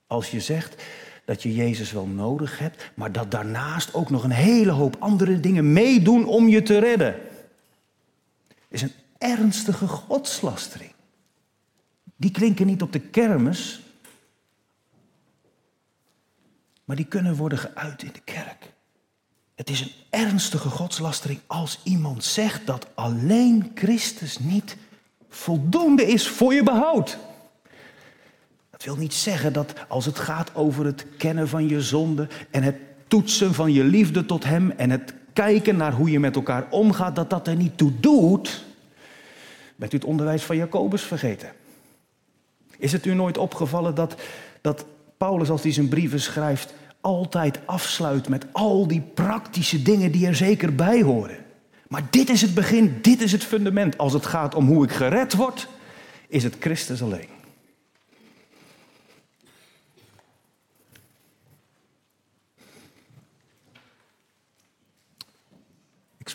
[0.07, 0.83] Als je zegt
[1.27, 5.39] dat je Jezus wel nodig hebt, maar dat daarnaast ook nog een hele hoop andere
[5.39, 7.15] dingen meedoen om je te redden.
[8.67, 10.91] Is een ernstige godslastering.
[12.15, 13.81] Die klinken niet op de kermis,
[16.83, 18.73] maar die kunnen worden geuit in de kerk.
[19.55, 24.77] Het is een ernstige godslastering als iemand zegt dat alleen Christus niet
[25.29, 27.17] voldoende is voor je behoud.
[28.77, 32.63] Dat wil niet zeggen dat als het gaat over het kennen van je zonde en
[32.63, 32.75] het
[33.07, 37.15] toetsen van je liefde tot Hem en het kijken naar hoe je met elkaar omgaat,
[37.15, 38.65] dat dat er niet toe doet.
[39.75, 41.51] Bent u het onderwijs van Jacobus vergeten?
[42.77, 44.15] Is het u nooit opgevallen dat,
[44.61, 44.85] dat
[45.17, 50.35] Paulus, als hij zijn brieven schrijft, altijd afsluit met al die praktische dingen die er
[50.35, 51.37] zeker bij horen?
[51.87, 53.97] Maar dit is het begin, dit is het fundament.
[53.97, 55.67] Als het gaat om hoe ik gered word,
[56.27, 57.36] is het Christus alleen.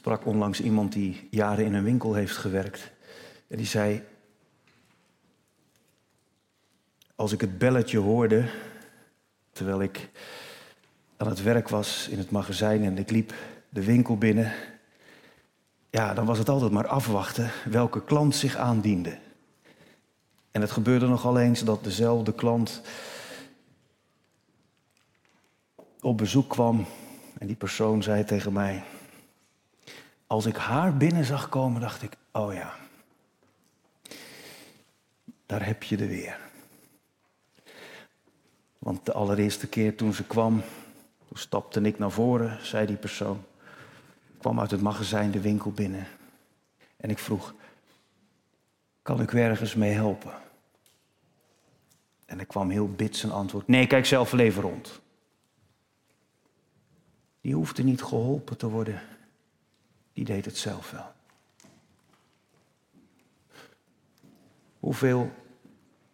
[0.02, 2.92] Sprak onlangs iemand die jaren in een winkel heeft gewerkt.
[3.48, 4.02] En die zei,
[7.14, 8.48] als ik het belletje hoorde,
[9.52, 10.10] terwijl ik
[11.16, 13.34] aan het werk was in het magazijn en ik liep
[13.68, 14.52] de winkel binnen,
[15.90, 19.18] ja, dan was het altijd maar afwachten welke klant zich aandiende.
[20.50, 22.82] En het gebeurde nogal eens dat dezelfde klant
[26.00, 26.86] op bezoek kwam
[27.38, 28.84] en die persoon zei tegen mij,
[30.32, 32.74] als ik haar binnen zag komen, dacht ik, oh ja,
[35.46, 36.38] daar heb je er weer.
[38.78, 40.62] Want de allereerste keer toen ze kwam,
[41.28, 43.44] toen stapte ik naar voren, zei die persoon
[44.38, 46.06] kwam uit het magazijn de winkel binnen.
[46.96, 47.54] En ik vroeg,
[49.02, 50.32] kan ik ergens mee helpen?
[52.24, 55.00] En er kwam heel bits een antwoord, nee, kijk zelf even rond.
[57.40, 59.02] Die hoefde niet geholpen te worden,
[60.12, 61.12] die deed het zelf wel.
[64.80, 65.30] Hoeveel,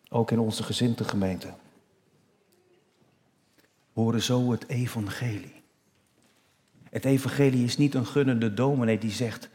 [0.08, 0.62] ook in onze
[1.04, 1.54] gemeente,
[3.92, 5.62] horen zo het evangelie.
[6.90, 9.48] Het evangelie is niet een gunnende dominee die zegt,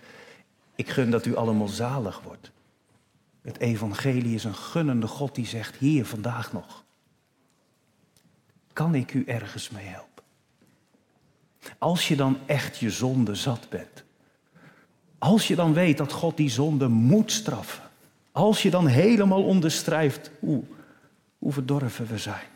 [0.76, 2.52] ik gun dat u allemaal zalig wordt.
[3.42, 6.84] Het evangelie is een gunnende God die zegt, hier vandaag nog.
[8.74, 10.24] Kan ik u ergens mee helpen?
[11.78, 14.04] Als je dan echt je zonde zat bent.
[15.24, 17.84] Als je dan weet dat God die zonde moet straffen.
[18.32, 20.64] Als je dan helemaal onderstrijft hoe,
[21.38, 22.52] hoe verdorven we zijn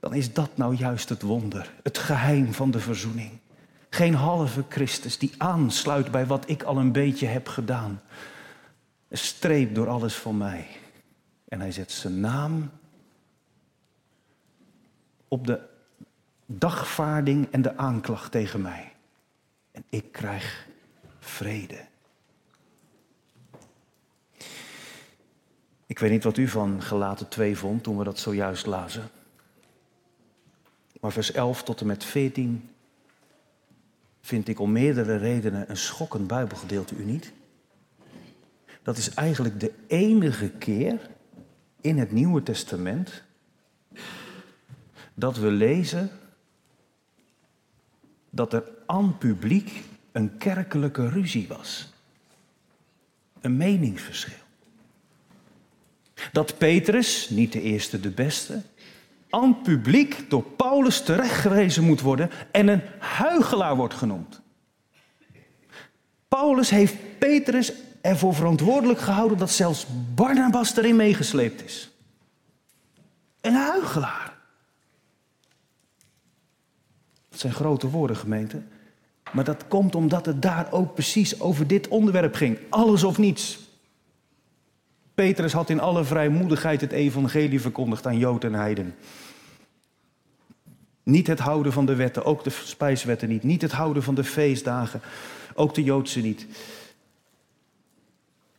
[0.00, 3.30] dan is dat nou juist het wonder, het geheim van de verzoening.
[3.90, 8.00] Geen halve Christus die aansluit bij wat ik al een beetje heb gedaan.
[9.08, 10.66] Een streep door alles van mij.
[11.48, 12.70] En hij zet zijn naam
[15.28, 15.60] op de
[16.46, 18.92] dagvaarding en de aanklacht tegen mij.
[19.72, 20.67] En ik krijg
[21.28, 21.86] vrede.
[25.86, 29.10] Ik weet niet wat u van gelaten 2 vond toen we dat zojuist lazen.
[31.00, 32.70] Maar vers 11 tot en met 14
[34.20, 37.32] vind ik om meerdere redenen een schokkend Bijbelgedeelte, u niet?
[38.82, 41.10] Dat is eigenlijk de enige keer
[41.80, 43.22] in het Nieuwe Testament
[45.14, 46.10] dat we lezen
[48.30, 51.92] dat er aan publiek een kerkelijke ruzie was.
[53.40, 54.46] Een meningsverschil.
[56.32, 58.62] Dat Petrus, niet de eerste, de beste,
[59.30, 64.40] aan publiek door Paulus terechtgewezen moet worden en een huigelaar wordt genoemd.
[66.28, 71.90] Paulus heeft Petrus ervoor verantwoordelijk gehouden dat zelfs Barnabas erin meegesleept is.
[73.40, 74.36] Een huigelaar.
[77.28, 78.62] Dat zijn grote woorden, gemeente.
[79.32, 82.58] Maar dat komt omdat het daar ook precies over dit onderwerp ging.
[82.68, 83.58] Alles of niets.
[85.14, 88.94] Petrus had in alle vrijmoedigheid het evangelie verkondigd aan Jood en Heiden.
[91.02, 93.42] Niet het houden van de wetten, ook de spijswetten niet.
[93.42, 95.00] Niet het houden van de feestdagen,
[95.54, 96.46] ook de Joodse niet.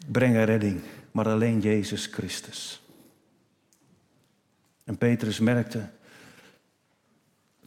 [0.07, 2.81] Brengen redding, maar alleen Jezus Christus.
[4.83, 5.89] En Petrus merkte,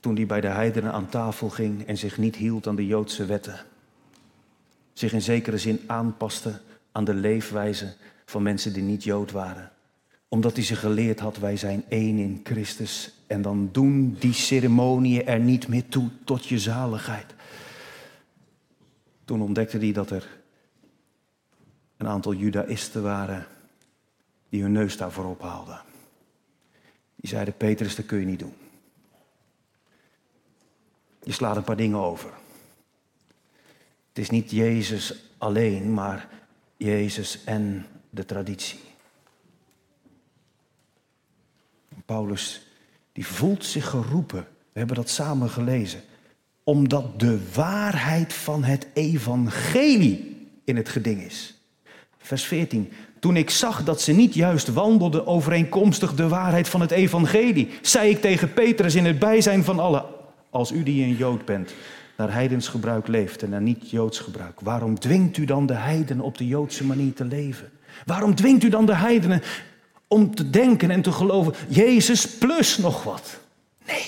[0.02, 3.26] toen hij bij de heidenen aan tafel ging en zich niet hield aan de Joodse
[3.26, 3.64] wetten,
[4.92, 6.60] zich in zekere zin aanpaste
[6.92, 9.70] aan de leefwijze van mensen die niet Jood waren.
[10.28, 13.12] Omdat hij ze geleerd had, wij zijn één in Christus.
[13.26, 17.34] En dan doen die ceremonieën er niet meer toe tot je zaligheid.
[19.24, 20.28] Toen ontdekte hij dat er
[21.96, 23.46] een aantal judaïsten waren
[24.48, 25.80] die hun neus daarvoor ophaalden.
[27.16, 28.61] Die zeiden, Petrus, dat kun je niet doen.
[31.22, 32.30] Je slaat een paar dingen over.
[34.08, 36.28] Het is niet Jezus alleen, maar
[36.76, 38.80] Jezus en de traditie.
[42.04, 42.66] Paulus
[43.12, 46.00] die voelt zich geroepen, we hebben dat samen gelezen,
[46.64, 51.54] omdat de waarheid van het evangelie in het geding is.
[52.18, 52.92] Vers 14.
[53.18, 58.10] Toen ik zag dat ze niet juist wandelden overeenkomstig de waarheid van het evangelie, zei
[58.10, 60.04] ik tegen Petrus in het bijzijn van allen,
[60.52, 61.74] als u die een Jood bent,
[62.16, 66.38] naar heidens gebruik leeft en naar niet-Joods gebruik, waarom dwingt u dan de heidenen op
[66.38, 67.72] de Joodse manier te leven?
[68.04, 69.42] Waarom dwingt u dan de heidenen
[70.06, 73.40] om te denken en te geloven, Jezus plus nog wat?
[73.86, 74.06] Nee.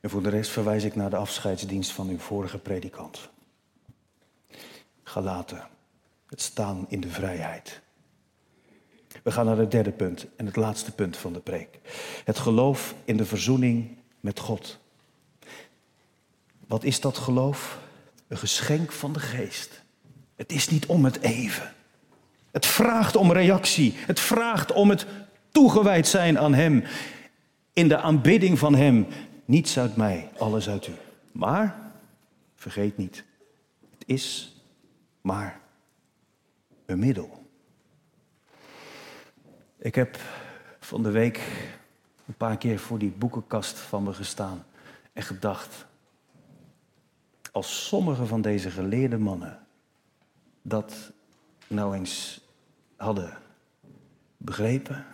[0.00, 3.28] En voor de rest verwijs ik naar de afscheidsdienst van uw vorige predikant.
[5.02, 5.68] Galaten,
[6.26, 7.80] het staan in de vrijheid.
[9.22, 11.78] We gaan naar het derde punt en het laatste punt van de preek.
[12.24, 14.78] Het geloof in de verzoening met God.
[16.66, 17.78] Wat is dat geloof?
[18.28, 19.82] Een geschenk van de geest.
[20.36, 21.72] Het is niet om het even.
[22.50, 23.94] Het vraagt om reactie.
[23.96, 25.06] Het vraagt om het
[25.50, 26.84] toegewijd zijn aan Hem.
[27.72, 29.06] In de aanbidding van Hem.
[29.44, 30.92] Niets uit mij, alles uit u.
[31.32, 31.92] Maar,
[32.54, 33.24] vergeet niet,
[33.90, 34.56] het is
[35.20, 35.60] maar
[36.86, 37.39] een middel.
[39.82, 40.18] Ik heb
[40.80, 41.40] van de week
[42.26, 44.64] een paar keer voor die boekenkast van me gestaan
[45.12, 45.86] en gedacht,
[47.52, 49.66] als sommige van deze geleerde mannen
[50.62, 51.12] dat
[51.66, 52.40] nou eens
[52.96, 53.38] hadden
[54.36, 55.06] begrepen,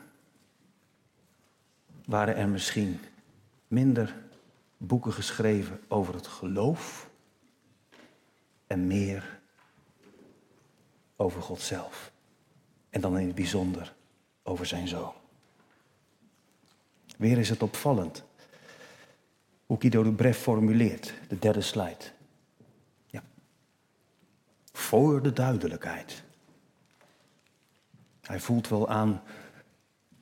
[2.05, 3.01] waren er misschien
[3.69, 4.17] minder
[4.77, 7.11] boeken geschreven over het geloof
[8.67, 9.41] en meer
[11.17, 12.13] over God zelf.
[12.91, 13.95] En dan in het bijzonder
[14.47, 15.13] over zijn zoon.
[17.17, 18.25] Weer is het opvallend
[19.67, 22.15] hoe Guido de Bref formuleert, de derde slide
[24.77, 26.23] voor de duidelijkheid.
[28.23, 29.23] Hij voelt wel aan,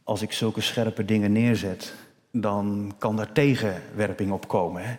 [0.03, 1.95] als ik zulke scherpe dingen neerzet,
[2.31, 4.85] dan kan daar tegenwerping op komen.
[4.85, 4.97] Hè?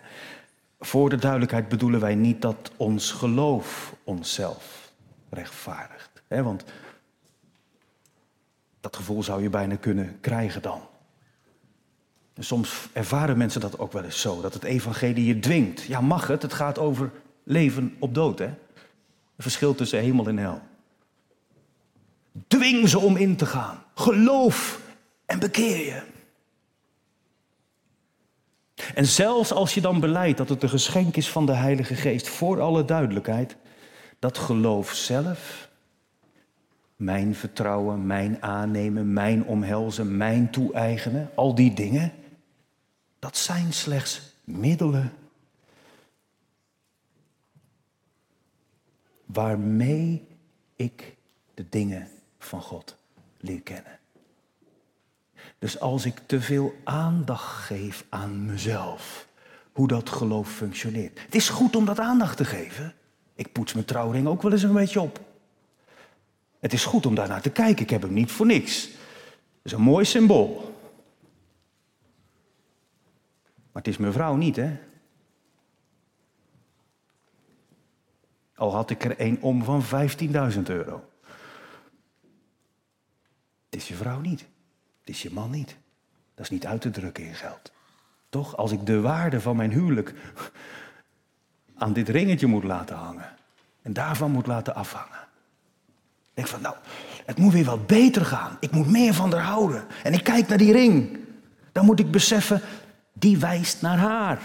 [0.80, 4.92] Voor de duidelijkheid bedoelen wij niet dat ons geloof onszelf
[5.30, 6.22] rechtvaardigt.
[6.28, 6.42] Hè?
[6.42, 6.64] Want
[8.86, 10.80] dat gevoel zou je bijna kunnen krijgen dan.
[12.34, 15.82] En soms ervaren mensen dat ook wel eens zo, dat het evangelie je dwingt.
[15.82, 16.42] Ja, mag het?
[16.42, 17.10] Het gaat over
[17.44, 18.44] leven op dood, hè?
[18.44, 18.54] Het
[19.36, 20.60] verschil tussen hemel en hel.
[22.46, 23.82] Dwing ze om in te gaan.
[23.94, 24.80] Geloof
[25.24, 26.02] en bekeer je.
[28.94, 32.28] En zelfs als je dan beleidt dat het een geschenk is van de Heilige Geest,
[32.28, 33.56] voor alle duidelijkheid,
[34.18, 35.65] dat geloof zelf
[36.96, 42.12] mijn vertrouwen, mijn aannemen, mijn omhelzen, mijn toe-eigenen, al die dingen,
[43.18, 45.12] dat zijn slechts middelen
[49.24, 50.26] waarmee
[50.76, 51.16] ik
[51.54, 52.96] de dingen van God
[53.40, 53.98] leer kennen.
[55.58, 59.28] Dus als ik te veel aandacht geef aan mezelf,
[59.72, 61.20] hoe dat geloof functioneert.
[61.20, 62.94] Het is goed om dat aandacht te geven.
[63.34, 65.20] Ik poets mijn trouwring ook wel eens een beetje op.
[66.66, 67.82] Het is goed om daarnaar te kijken.
[67.82, 68.84] Ik heb hem niet voor niks.
[68.84, 70.80] Het is een mooi symbool.
[73.72, 74.78] Maar het is mijn vrouw niet, hè?
[78.54, 81.04] Al had ik er een om van 15.000 euro.
[83.64, 84.40] Het is je vrouw niet.
[85.00, 85.76] Het is je man niet.
[86.34, 87.72] Dat is niet uit te drukken in geld.
[88.28, 88.56] Toch?
[88.56, 90.14] Als ik de waarde van mijn huwelijk
[91.74, 93.36] aan dit ringetje moet laten hangen.
[93.82, 95.25] En daarvan moet laten afhangen.
[96.36, 96.74] Denk van, nou,
[97.26, 98.56] het moet weer wat beter gaan.
[98.60, 99.84] Ik moet meer van haar houden.
[100.02, 101.18] En ik kijk naar die ring.
[101.72, 102.60] Dan moet ik beseffen,
[103.12, 104.42] die wijst naar haar.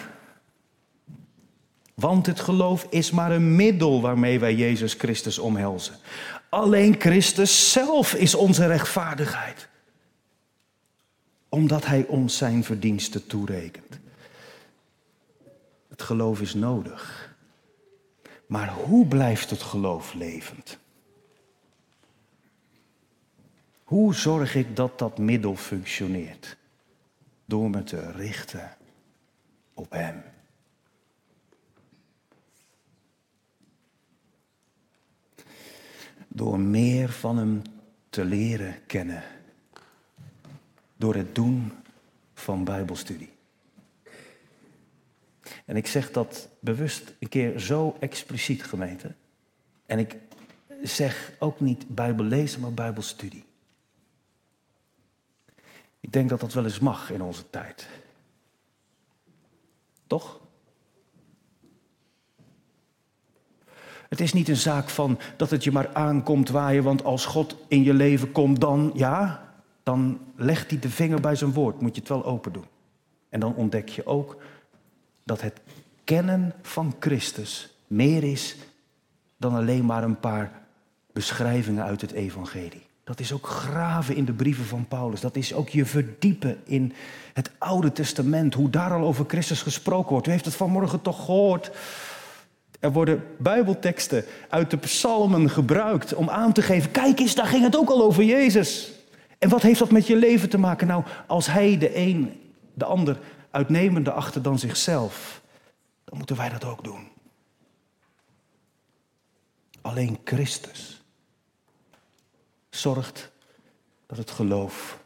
[1.93, 5.95] Want het geloof is maar een middel waarmee wij Jezus Christus omhelzen.
[6.49, 9.67] Alleen Christus zelf is onze rechtvaardigheid.
[11.49, 13.99] Omdat Hij ons zijn verdiensten toerekent.
[15.89, 17.33] Het geloof is nodig.
[18.47, 20.79] Maar hoe blijft het geloof levend?
[23.91, 26.57] Hoe zorg ik dat dat middel functioneert?
[27.45, 28.77] Door me te richten
[29.73, 30.23] op Hem.
[36.27, 37.61] Door meer van Hem
[38.09, 39.23] te leren kennen.
[40.95, 41.71] Door het doen
[42.33, 43.31] van Bijbelstudie.
[45.65, 49.15] En ik zeg dat bewust een keer zo expliciet, gemeente.
[49.85, 50.17] En ik
[50.83, 53.49] zeg ook niet Bijbel lezen, maar Bijbelstudie.
[56.01, 57.89] Ik denk dat dat wel eens mag in onze tijd.
[60.07, 60.39] Toch?
[64.09, 67.55] Het is niet een zaak van dat het je maar aankomt waaien, want als God
[67.67, 69.49] in je leven komt, dan ja,
[69.83, 72.65] dan legt hij de vinger bij zijn woord, moet je het wel open doen.
[73.29, 74.41] En dan ontdek je ook
[75.23, 75.61] dat het
[76.03, 78.55] kennen van Christus meer is
[79.37, 80.61] dan alleen maar een paar
[81.13, 82.89] beschrijvingen uit het evangelie.
[83.03, 85.21] Dat is ook graven in de brieven van Paulus.
[85.21, 86.93] Dat is ook je verdiepen in
[87.33, 90.27] het Oude Testament, hoe daar al over Christus gesproken wordt.
[90.27, 91.71] U heeft het vanmorgen toch gehoord.
[92.79, 97.63] Er worden Bijbelteksten uit de psalmen gebruikt om aan te geven, kijk eens, daar ging
[97.63, 98.91] het ook al over Jezus.
[99.37, 100.87] En wat heeft dat met je leven te maken?
[100.87, 102.39] Nou, als hij de een
[102.73, 103.19] de ander
[103.51, 105.41] uitnemende achter dan zichzelf,
[106.03, 107.07] dan moeten wij dat ook doen.
[109.81, 111.00] Alleen Christus
[112.75, 113.31] zorgt
[114.05, 115.03] dat het geloof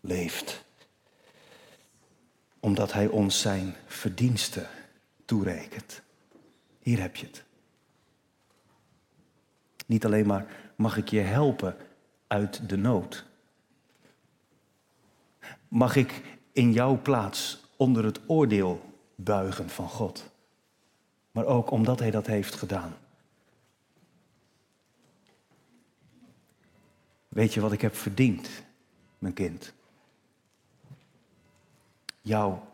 [0.00, 0.64] leeft.
[2.60, 4.68] Omdat Hij ons zijn verdiensten
[5.24, 6.02] toerekent.
[6.78, 7.44] Hier heb je het.
[9.86, 10.46] Niet alleen maar
[10.76, 11.76] mag ik je helpen
[12.26, 13.24] uit de nood.
[15.68, 20.30] Mag ik in jouw plaats onder het oordeel buigen van God.
[21.30, 22.96] Maar ook omdat Hij dat heeft gedaan.
[27.30, 28.48] Weet je wat ik heb verdiend,
[29.18, 29.72] mijn kind?
[32.20, 32.66] Jouw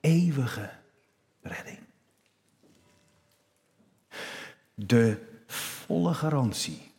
[0.00, 0.70] eeuwige
[1.42, 1.78] redding.
[4.74, 6.92] De volle garantie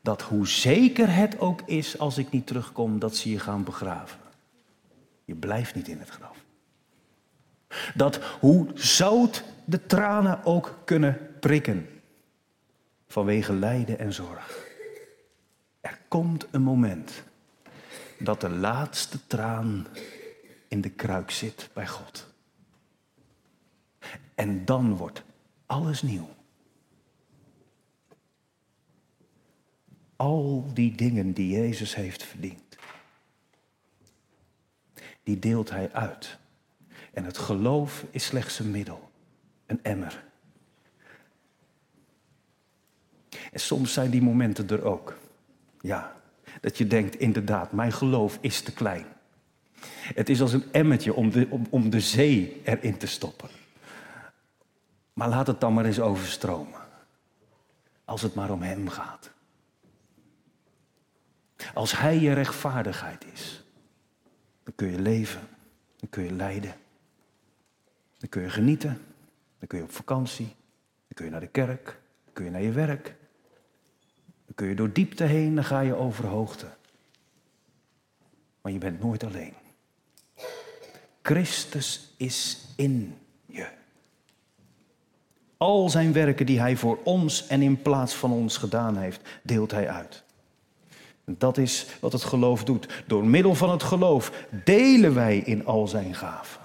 [0.00, 4.20] dat hoe zeker het ook is als ik niet terugkom, dat ze je gaan begraven.
[5.24, 6.36] Je blijft niet in het graf.
[7.94, 11.88] Dat hoe zout de tranen ook kunnen prikken
[13.06, 14.65] vanwege lijden en zorg.
[16.08, 17.22] Komt een moment
[18.18, 19.86] dat de laatste traan
[20.68, 22.26] in de kruik zit bij God.
[24.34, 25.22] En dan wordt
[25.66, 26.28] alles nieuw.
[30.16, 32.76] Al die dingen die Jezus heeft verdiend,
[35.22, 36.38] die deelt Hij uit.
[37.12, 39.10] En het geloof is slechts een middel,
[39.66, 40.24] een emmer.
[43.52, 45.16] En soms zijn die momenten er ook.
[45.86, 46.16] Ja,
[46.60, 49.06] dat je denkt, inderdaad, mijn geloof is te klein.
[49.90, 53.48] Het is als een emmertje om de, om, om de zee erin te stoppen.
[55.12, 56.80] Maar laat het dan maar eens overstromen.
[58.04, 59.30] Als het maar om Hem gaat.
[61.74, 63.64] Als Hij je rechtvaardigheid is,
[64.64, 65.48] dan kun je leven,
[65.96, 66.74] dan kun je lijden,
[68.18, 69.02] dan kun je genieten,
[69.58, 70.46] dan kun je op vakantie,
[70.86, 71.84] dan kun je naar de kerk,
[72.24, 73.14] dan kun je naar je werk,
[74.56, 76.66] kun je door diepte heen, dan ga je over hoogte.
[78.60, 79.52] Maar je bent nooit alleen.
[81.22, 83.68] Christus is in je.
[85.56, 89.70] Al zijn werken die hij voor ons en in plaats van ons gedaan heeft, deelt
[89.70, 90.24] hij uit.
[91.24, 93.02] Dat is wat het geloof doet.
[93.06, 96.60] Door middel van het geloof delen wij in al zijn gaven.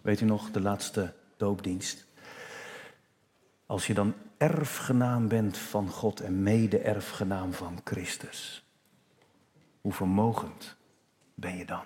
[0.00, 2.06] Weet u nog, de laatste doopdienst?
[3.66, 8.64] Als je dan erfgenaam bent van God en mede-erfgenaam van Christus,
[9.80, 10.76] hoe vermogend
[11.34, 11.82] ben je dan?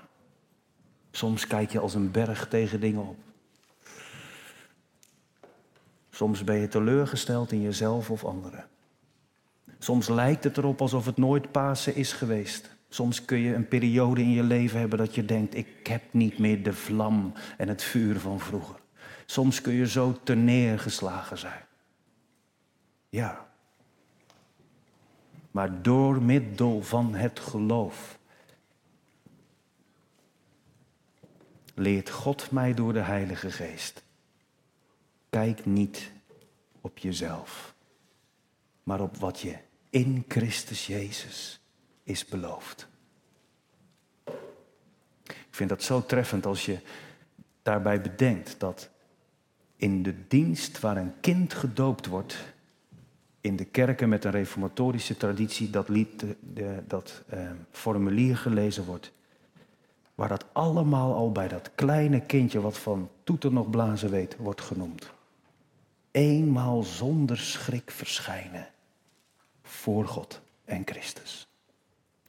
[1.11, 3.17] Soms kijk je als een berg tegen dingen op.
[6.11, 8.67] Soms ben je teleurgesteld in jezelf of anderen.
[9.79, 12.71] Soms lijkt het erop alsof het nooit Pasen is geweest.
[12.89, 16.39] Soms kun je een periode in je leven hebben dat je denkt, ik heb niet
[16.39, 18.77] meer de vlam en het vuur van vroeger.
[19.27, 21.64] Soms kun je zo terneergeslagen zijn.
[23.15, 23.49] Ja.
[25.51, 28.19] Maar door middel van het geloof
[31.75, 34.03] leert God mij door de Heilige Geest.
[35.31, 36.13] Kijk niet
[36.81, 37.75] op jezelf,
[38.83, 39.57] maar op wat je
[39.91, 41.61] in Christus Jezus
[42.03, 42.89] is beloofd.
[45.25, 46.79] Ik vind dat zo treffend als je
[47.63, 48.91] daarbij bedenkt dat
[49.77, 52.54] in de dienst waar een kind gedoopt wordt,
[53.45, 56.25] in de kerken met een reformatorische traditie, dat, lied,
[56.55, 59.13] de, dat eh, formulier gelezen wordt,
[60.15, 64.61] waar dat allemaal al bij dat kleine kindje wat van toeter nog blazen weet, wordt
[64.61, 65.11] genoemd.
[66.11, 68.69] Eenmaal zonder schrik verschijnen
[69.63, 71.47] voor God en Christus.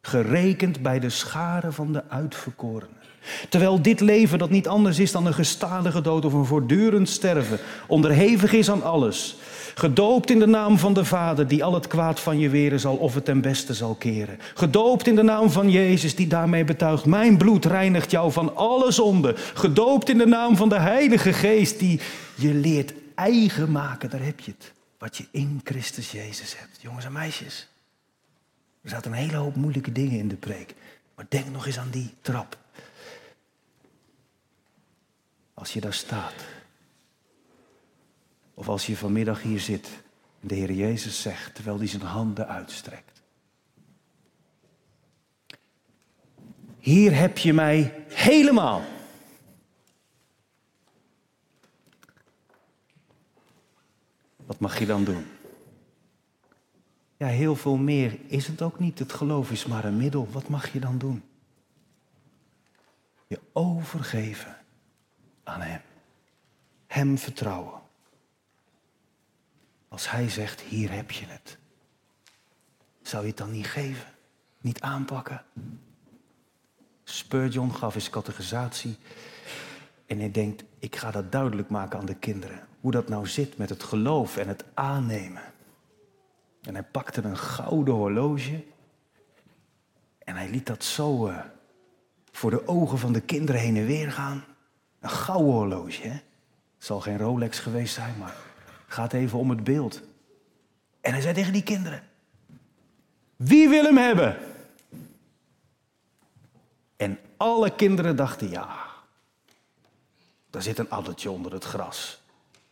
[0.02, 3.05] Gerekend bij de scharen van de uitverkorenen.
[3.50, 7.60] Terwijl dit leven dat niet anders is dan een gestadige dood of een voortdurend sterven,
[7.88, 9.38] onderhevig is aan alles.
[9.76, 12.96] Gedoopt in de naam van de Vader die al het kwaad van je weren zal
[12.96, 14.40] of het ten beste zal keren.
[14.54, 18.92] Gedoopt in de naam van Jezus die daarmee betuigt, mijn bloed reinigt jou van alle
[18.92, 19.34] zonde.
[19.54, 22.00] Gedoopt in de naam van de Heilige Geest die
[22.36, 24.74] je leert eigen maken, daar heb je het.
[24.98, 26.78] Wat je in Christus Jezus hebt.
[26.82, 27.68] Jongens en meisjes,
[28.82, 30.76] er zaten een hele hoop moeilijke dingen in de preek.
[31.16, 32.58] Maar denk nog eens aan die trap.
[35.56, 36.46] Als je daar staat.
[38.54, 39.90] Of als je vanmiddag hier zit
[40.42, 43.22] en de Heer Jezus zegt terwijl hij zijn handen uitstrekt.
[46.80, 48.82] Hier heb je mij helemaal.
[54.46, 55.26] Wat mag je dan doen?
[57.18, 59.00] Ja, heel veel meer is het ook niet.
[59.00, 60.28] Het geloof is maar een middel.
[60.32, 61.24] Wat mag je dan doen?
[63.28, 64.58] Je overgeven
[65.46, 65.82] aan Hem.
[66.88, 67.82] Hem vertrouwen.
[69.88, 71.58] Als Hij zegt, hier heb je het.
[73.02, 74.08] Zou je het dan niet geven?
[74.62, 75.46] Niet aanpakken?
[77.04, 78.98] Spurgeon gaf eens categorisatie.
[80.06, 82.68] En hij denkt, ik ga dat duidelijk maken aan de kinderen.
[82.82, 85.42] Hoe dat nou zit met het geloof en het aannemen.
[86.62, 88.64] En hij pakte een gouden horloge.
[90.18, 91.40] En hij liet dat zo uh,
[92.32, 94.44] voor de ogen van de kinderen heen en weer gaan.
[95.06, 96.20] Een gouden horloge, hè?
[96.78, 98.36] Zal geen Rolex geweest zijn, maar
[98.88, 100.02] gaat even om het beeld.
[101.02, 102.04] En hij zei tegen die kinderen:
[103.36, 104.38] Wie wil hem hebben?
[106.96, 108.86] En alle kinderen dachten: Ja,
[110.50, 112.22] daar zit een addertje onder het gras.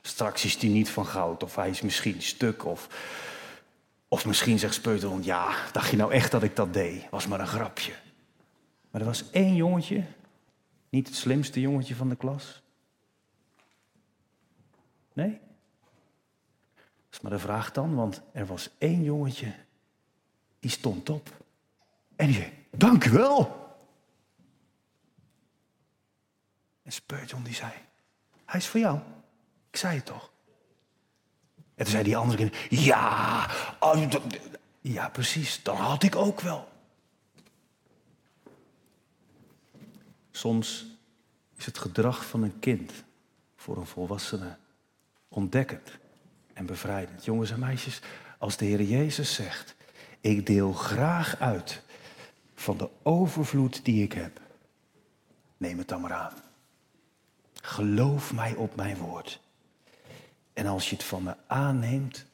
[0.01, 2.87] Straks is die niet van goud, of hij is misschien stuk, of,
[4.07, 7.09] of misschien zegt Speutelhond, ja, dacht je nou echt dat ik dat deed?
[7.09, 7.93] Was maar een grapje.
[8.91, 10.03] Maar er was één jongetje,
[10.93, 12.61] niet het slimste jongetje van de klas.
[15.13, 15.39] Nee?
[16.75, 19.53] Dat is maar de vraag dan, want er was één jongetje,
[20.59, 21.29] die stond op.
[22.15, 23.61] En die zei, dank u wel.
[26.83, 27.71] En Spurgeon die zei,
[28.45, 28.99] hij is voor jou.
[29.69, 30.31] Ik zei het toch?
[31.55, 34.11] En toen zei die andere kind, ja, oh,
[34.81, 36.71] ja precies, dan had ik ook wel.
[40.35, 40.85] Soms
[41.55, 42.91] is het gedrag van een kind
[43.55, 44.55] voor een volwassene
[45.27, 45.97] ontdekkend
[46.53, 47.25] en bevrijdend.
[47.25, 48.01] Jongens en meisjes,
[48.37, 49.75] als de Heer Jezus zegt,
[50.21, 51.81] ik deel graag uit
[52.55, 54.41] van de overvloed die ik heb,
[55.57, 56.33] neem het dan maar aan.
[57.61, 59.39] Geloof mij op mijn woord.
[60.53, 62.25] En als je het van me aanneemt,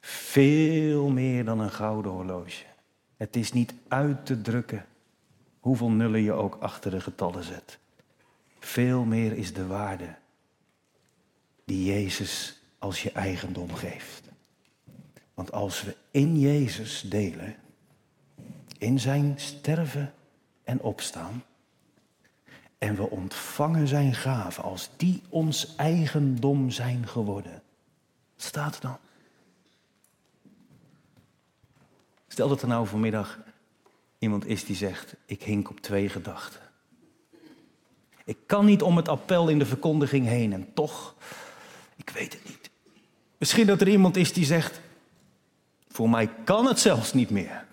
[0.00, 2.64] veel meer dan een gouden horloge.
[3.16, 4.86] Het is niet uit te drukken
[5.60, 7.78] hoeveel nullen je ook achter de getallen zet.
[8.58, 10.14] Veel meer is de waarde
[11.64, 14.22] die Jezus als je eigendom geeft.
[15.34, 17.56] Want als we in Jezus delen,
[18.78, 20.14] in zijn sterven
[20.64, 21.42] en opstaan,
[22.78, 27.62] en we ontvangen zijn gaven als die ons eigendom zijn geworden.
[28.36, 28.98] Staat er dan?
[32.28, 33.38] Stel dat er nou vanmiddag
[34.20, 36.60] iemand is die zegt, ik hink op twee gedachten.
[38.24, 41.14] Ik kan niet om het appel in de verkondiging heen en toch,
[41.96, 42.70] ik weet het niet.
[43.38, 44.80] Misschien dat er iemand is die zegt,
[45.88, 47.66] voor mij kan het zelfs niet meer.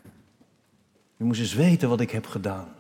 [1.18, 2.76] Je moest eens weten wat ik heb gedaan.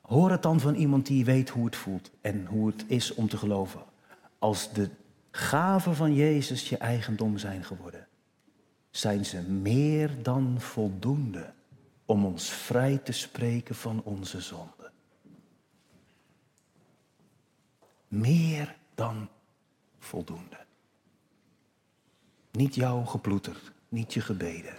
[0.00, 3.28] Hoor het dan van iemand die weet hoe het voelt en hoe het is om
[3.28, 3.82] te geloven.
[4.38, 4.90] Als de
[5.30, 8.06] gaven van Jezus je eigendom zijn geworden,
[8.96, 11.52] zijn ze meer dan voldoende
[12.04, 14.90] om ons vrij te spreken van onze zonde.
[18.08, 19.28] Meer dan
[19.98, 20.64] voldoende.
[22.50, 24.74] Niet jouw geploeter, niet je gebeden,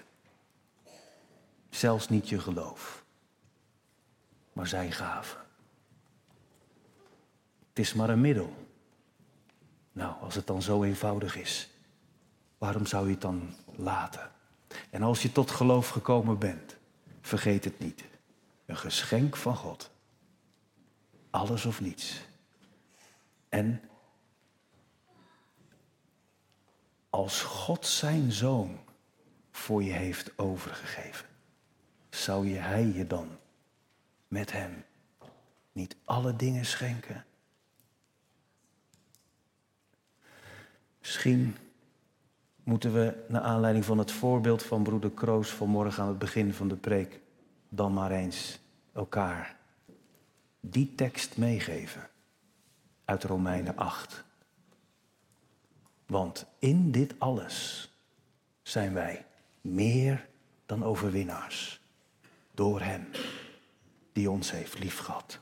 [1.69, 3.05] zelfs niet je geloof
[4.57, 5.37] maar zijn gave.
[7.69, 8.53] Het is maar een middel.
[9.91, 11.69] Nou, als het dan zo eenvoudig is,
[12.57, 14.31] waarom zou je het dan laten?
[14.89, 16.77] En als je tot geloof gekomen bent,
[17.21, 18.03] vergeet het niet.
[18.65, 19.91] Een geschenk van God.
[21.29, 22.21] Alles of niets.
[23.49, 23.81] En
[27.09, 28.79] als God zijn zoon
[29.51, 31.27] voor je heeft overgegeven,
[32.09, 33.37] zou je hij je dan
[34.27, 34.85] met Hem
[35.71, 37.25] niet alle dingen schenken?
[40.99, 41.57] Misschien
[42.67, 46.67] moeten we, naar aanleiding van het voorbeeld van broeder Kroos vanmorgen aan het begin van
[46.67, 47.19] de preek,
[47.69, 48.59] dan maar eens
[48.93, 49.55] elkaar
[50.59, 52.09] die tekst meegeven
[53.05, 54.23] uit Romeinen 8.
[56.05, 57.89] Want in dit alles
[58.61, 59.25] zijn wij
[59.61, 60.27] meer
[60.65, 61.81] dan overwinnaars
[62.51, 63.07] door Hem
[64.11, 65.39] die ons heeft liefgehad.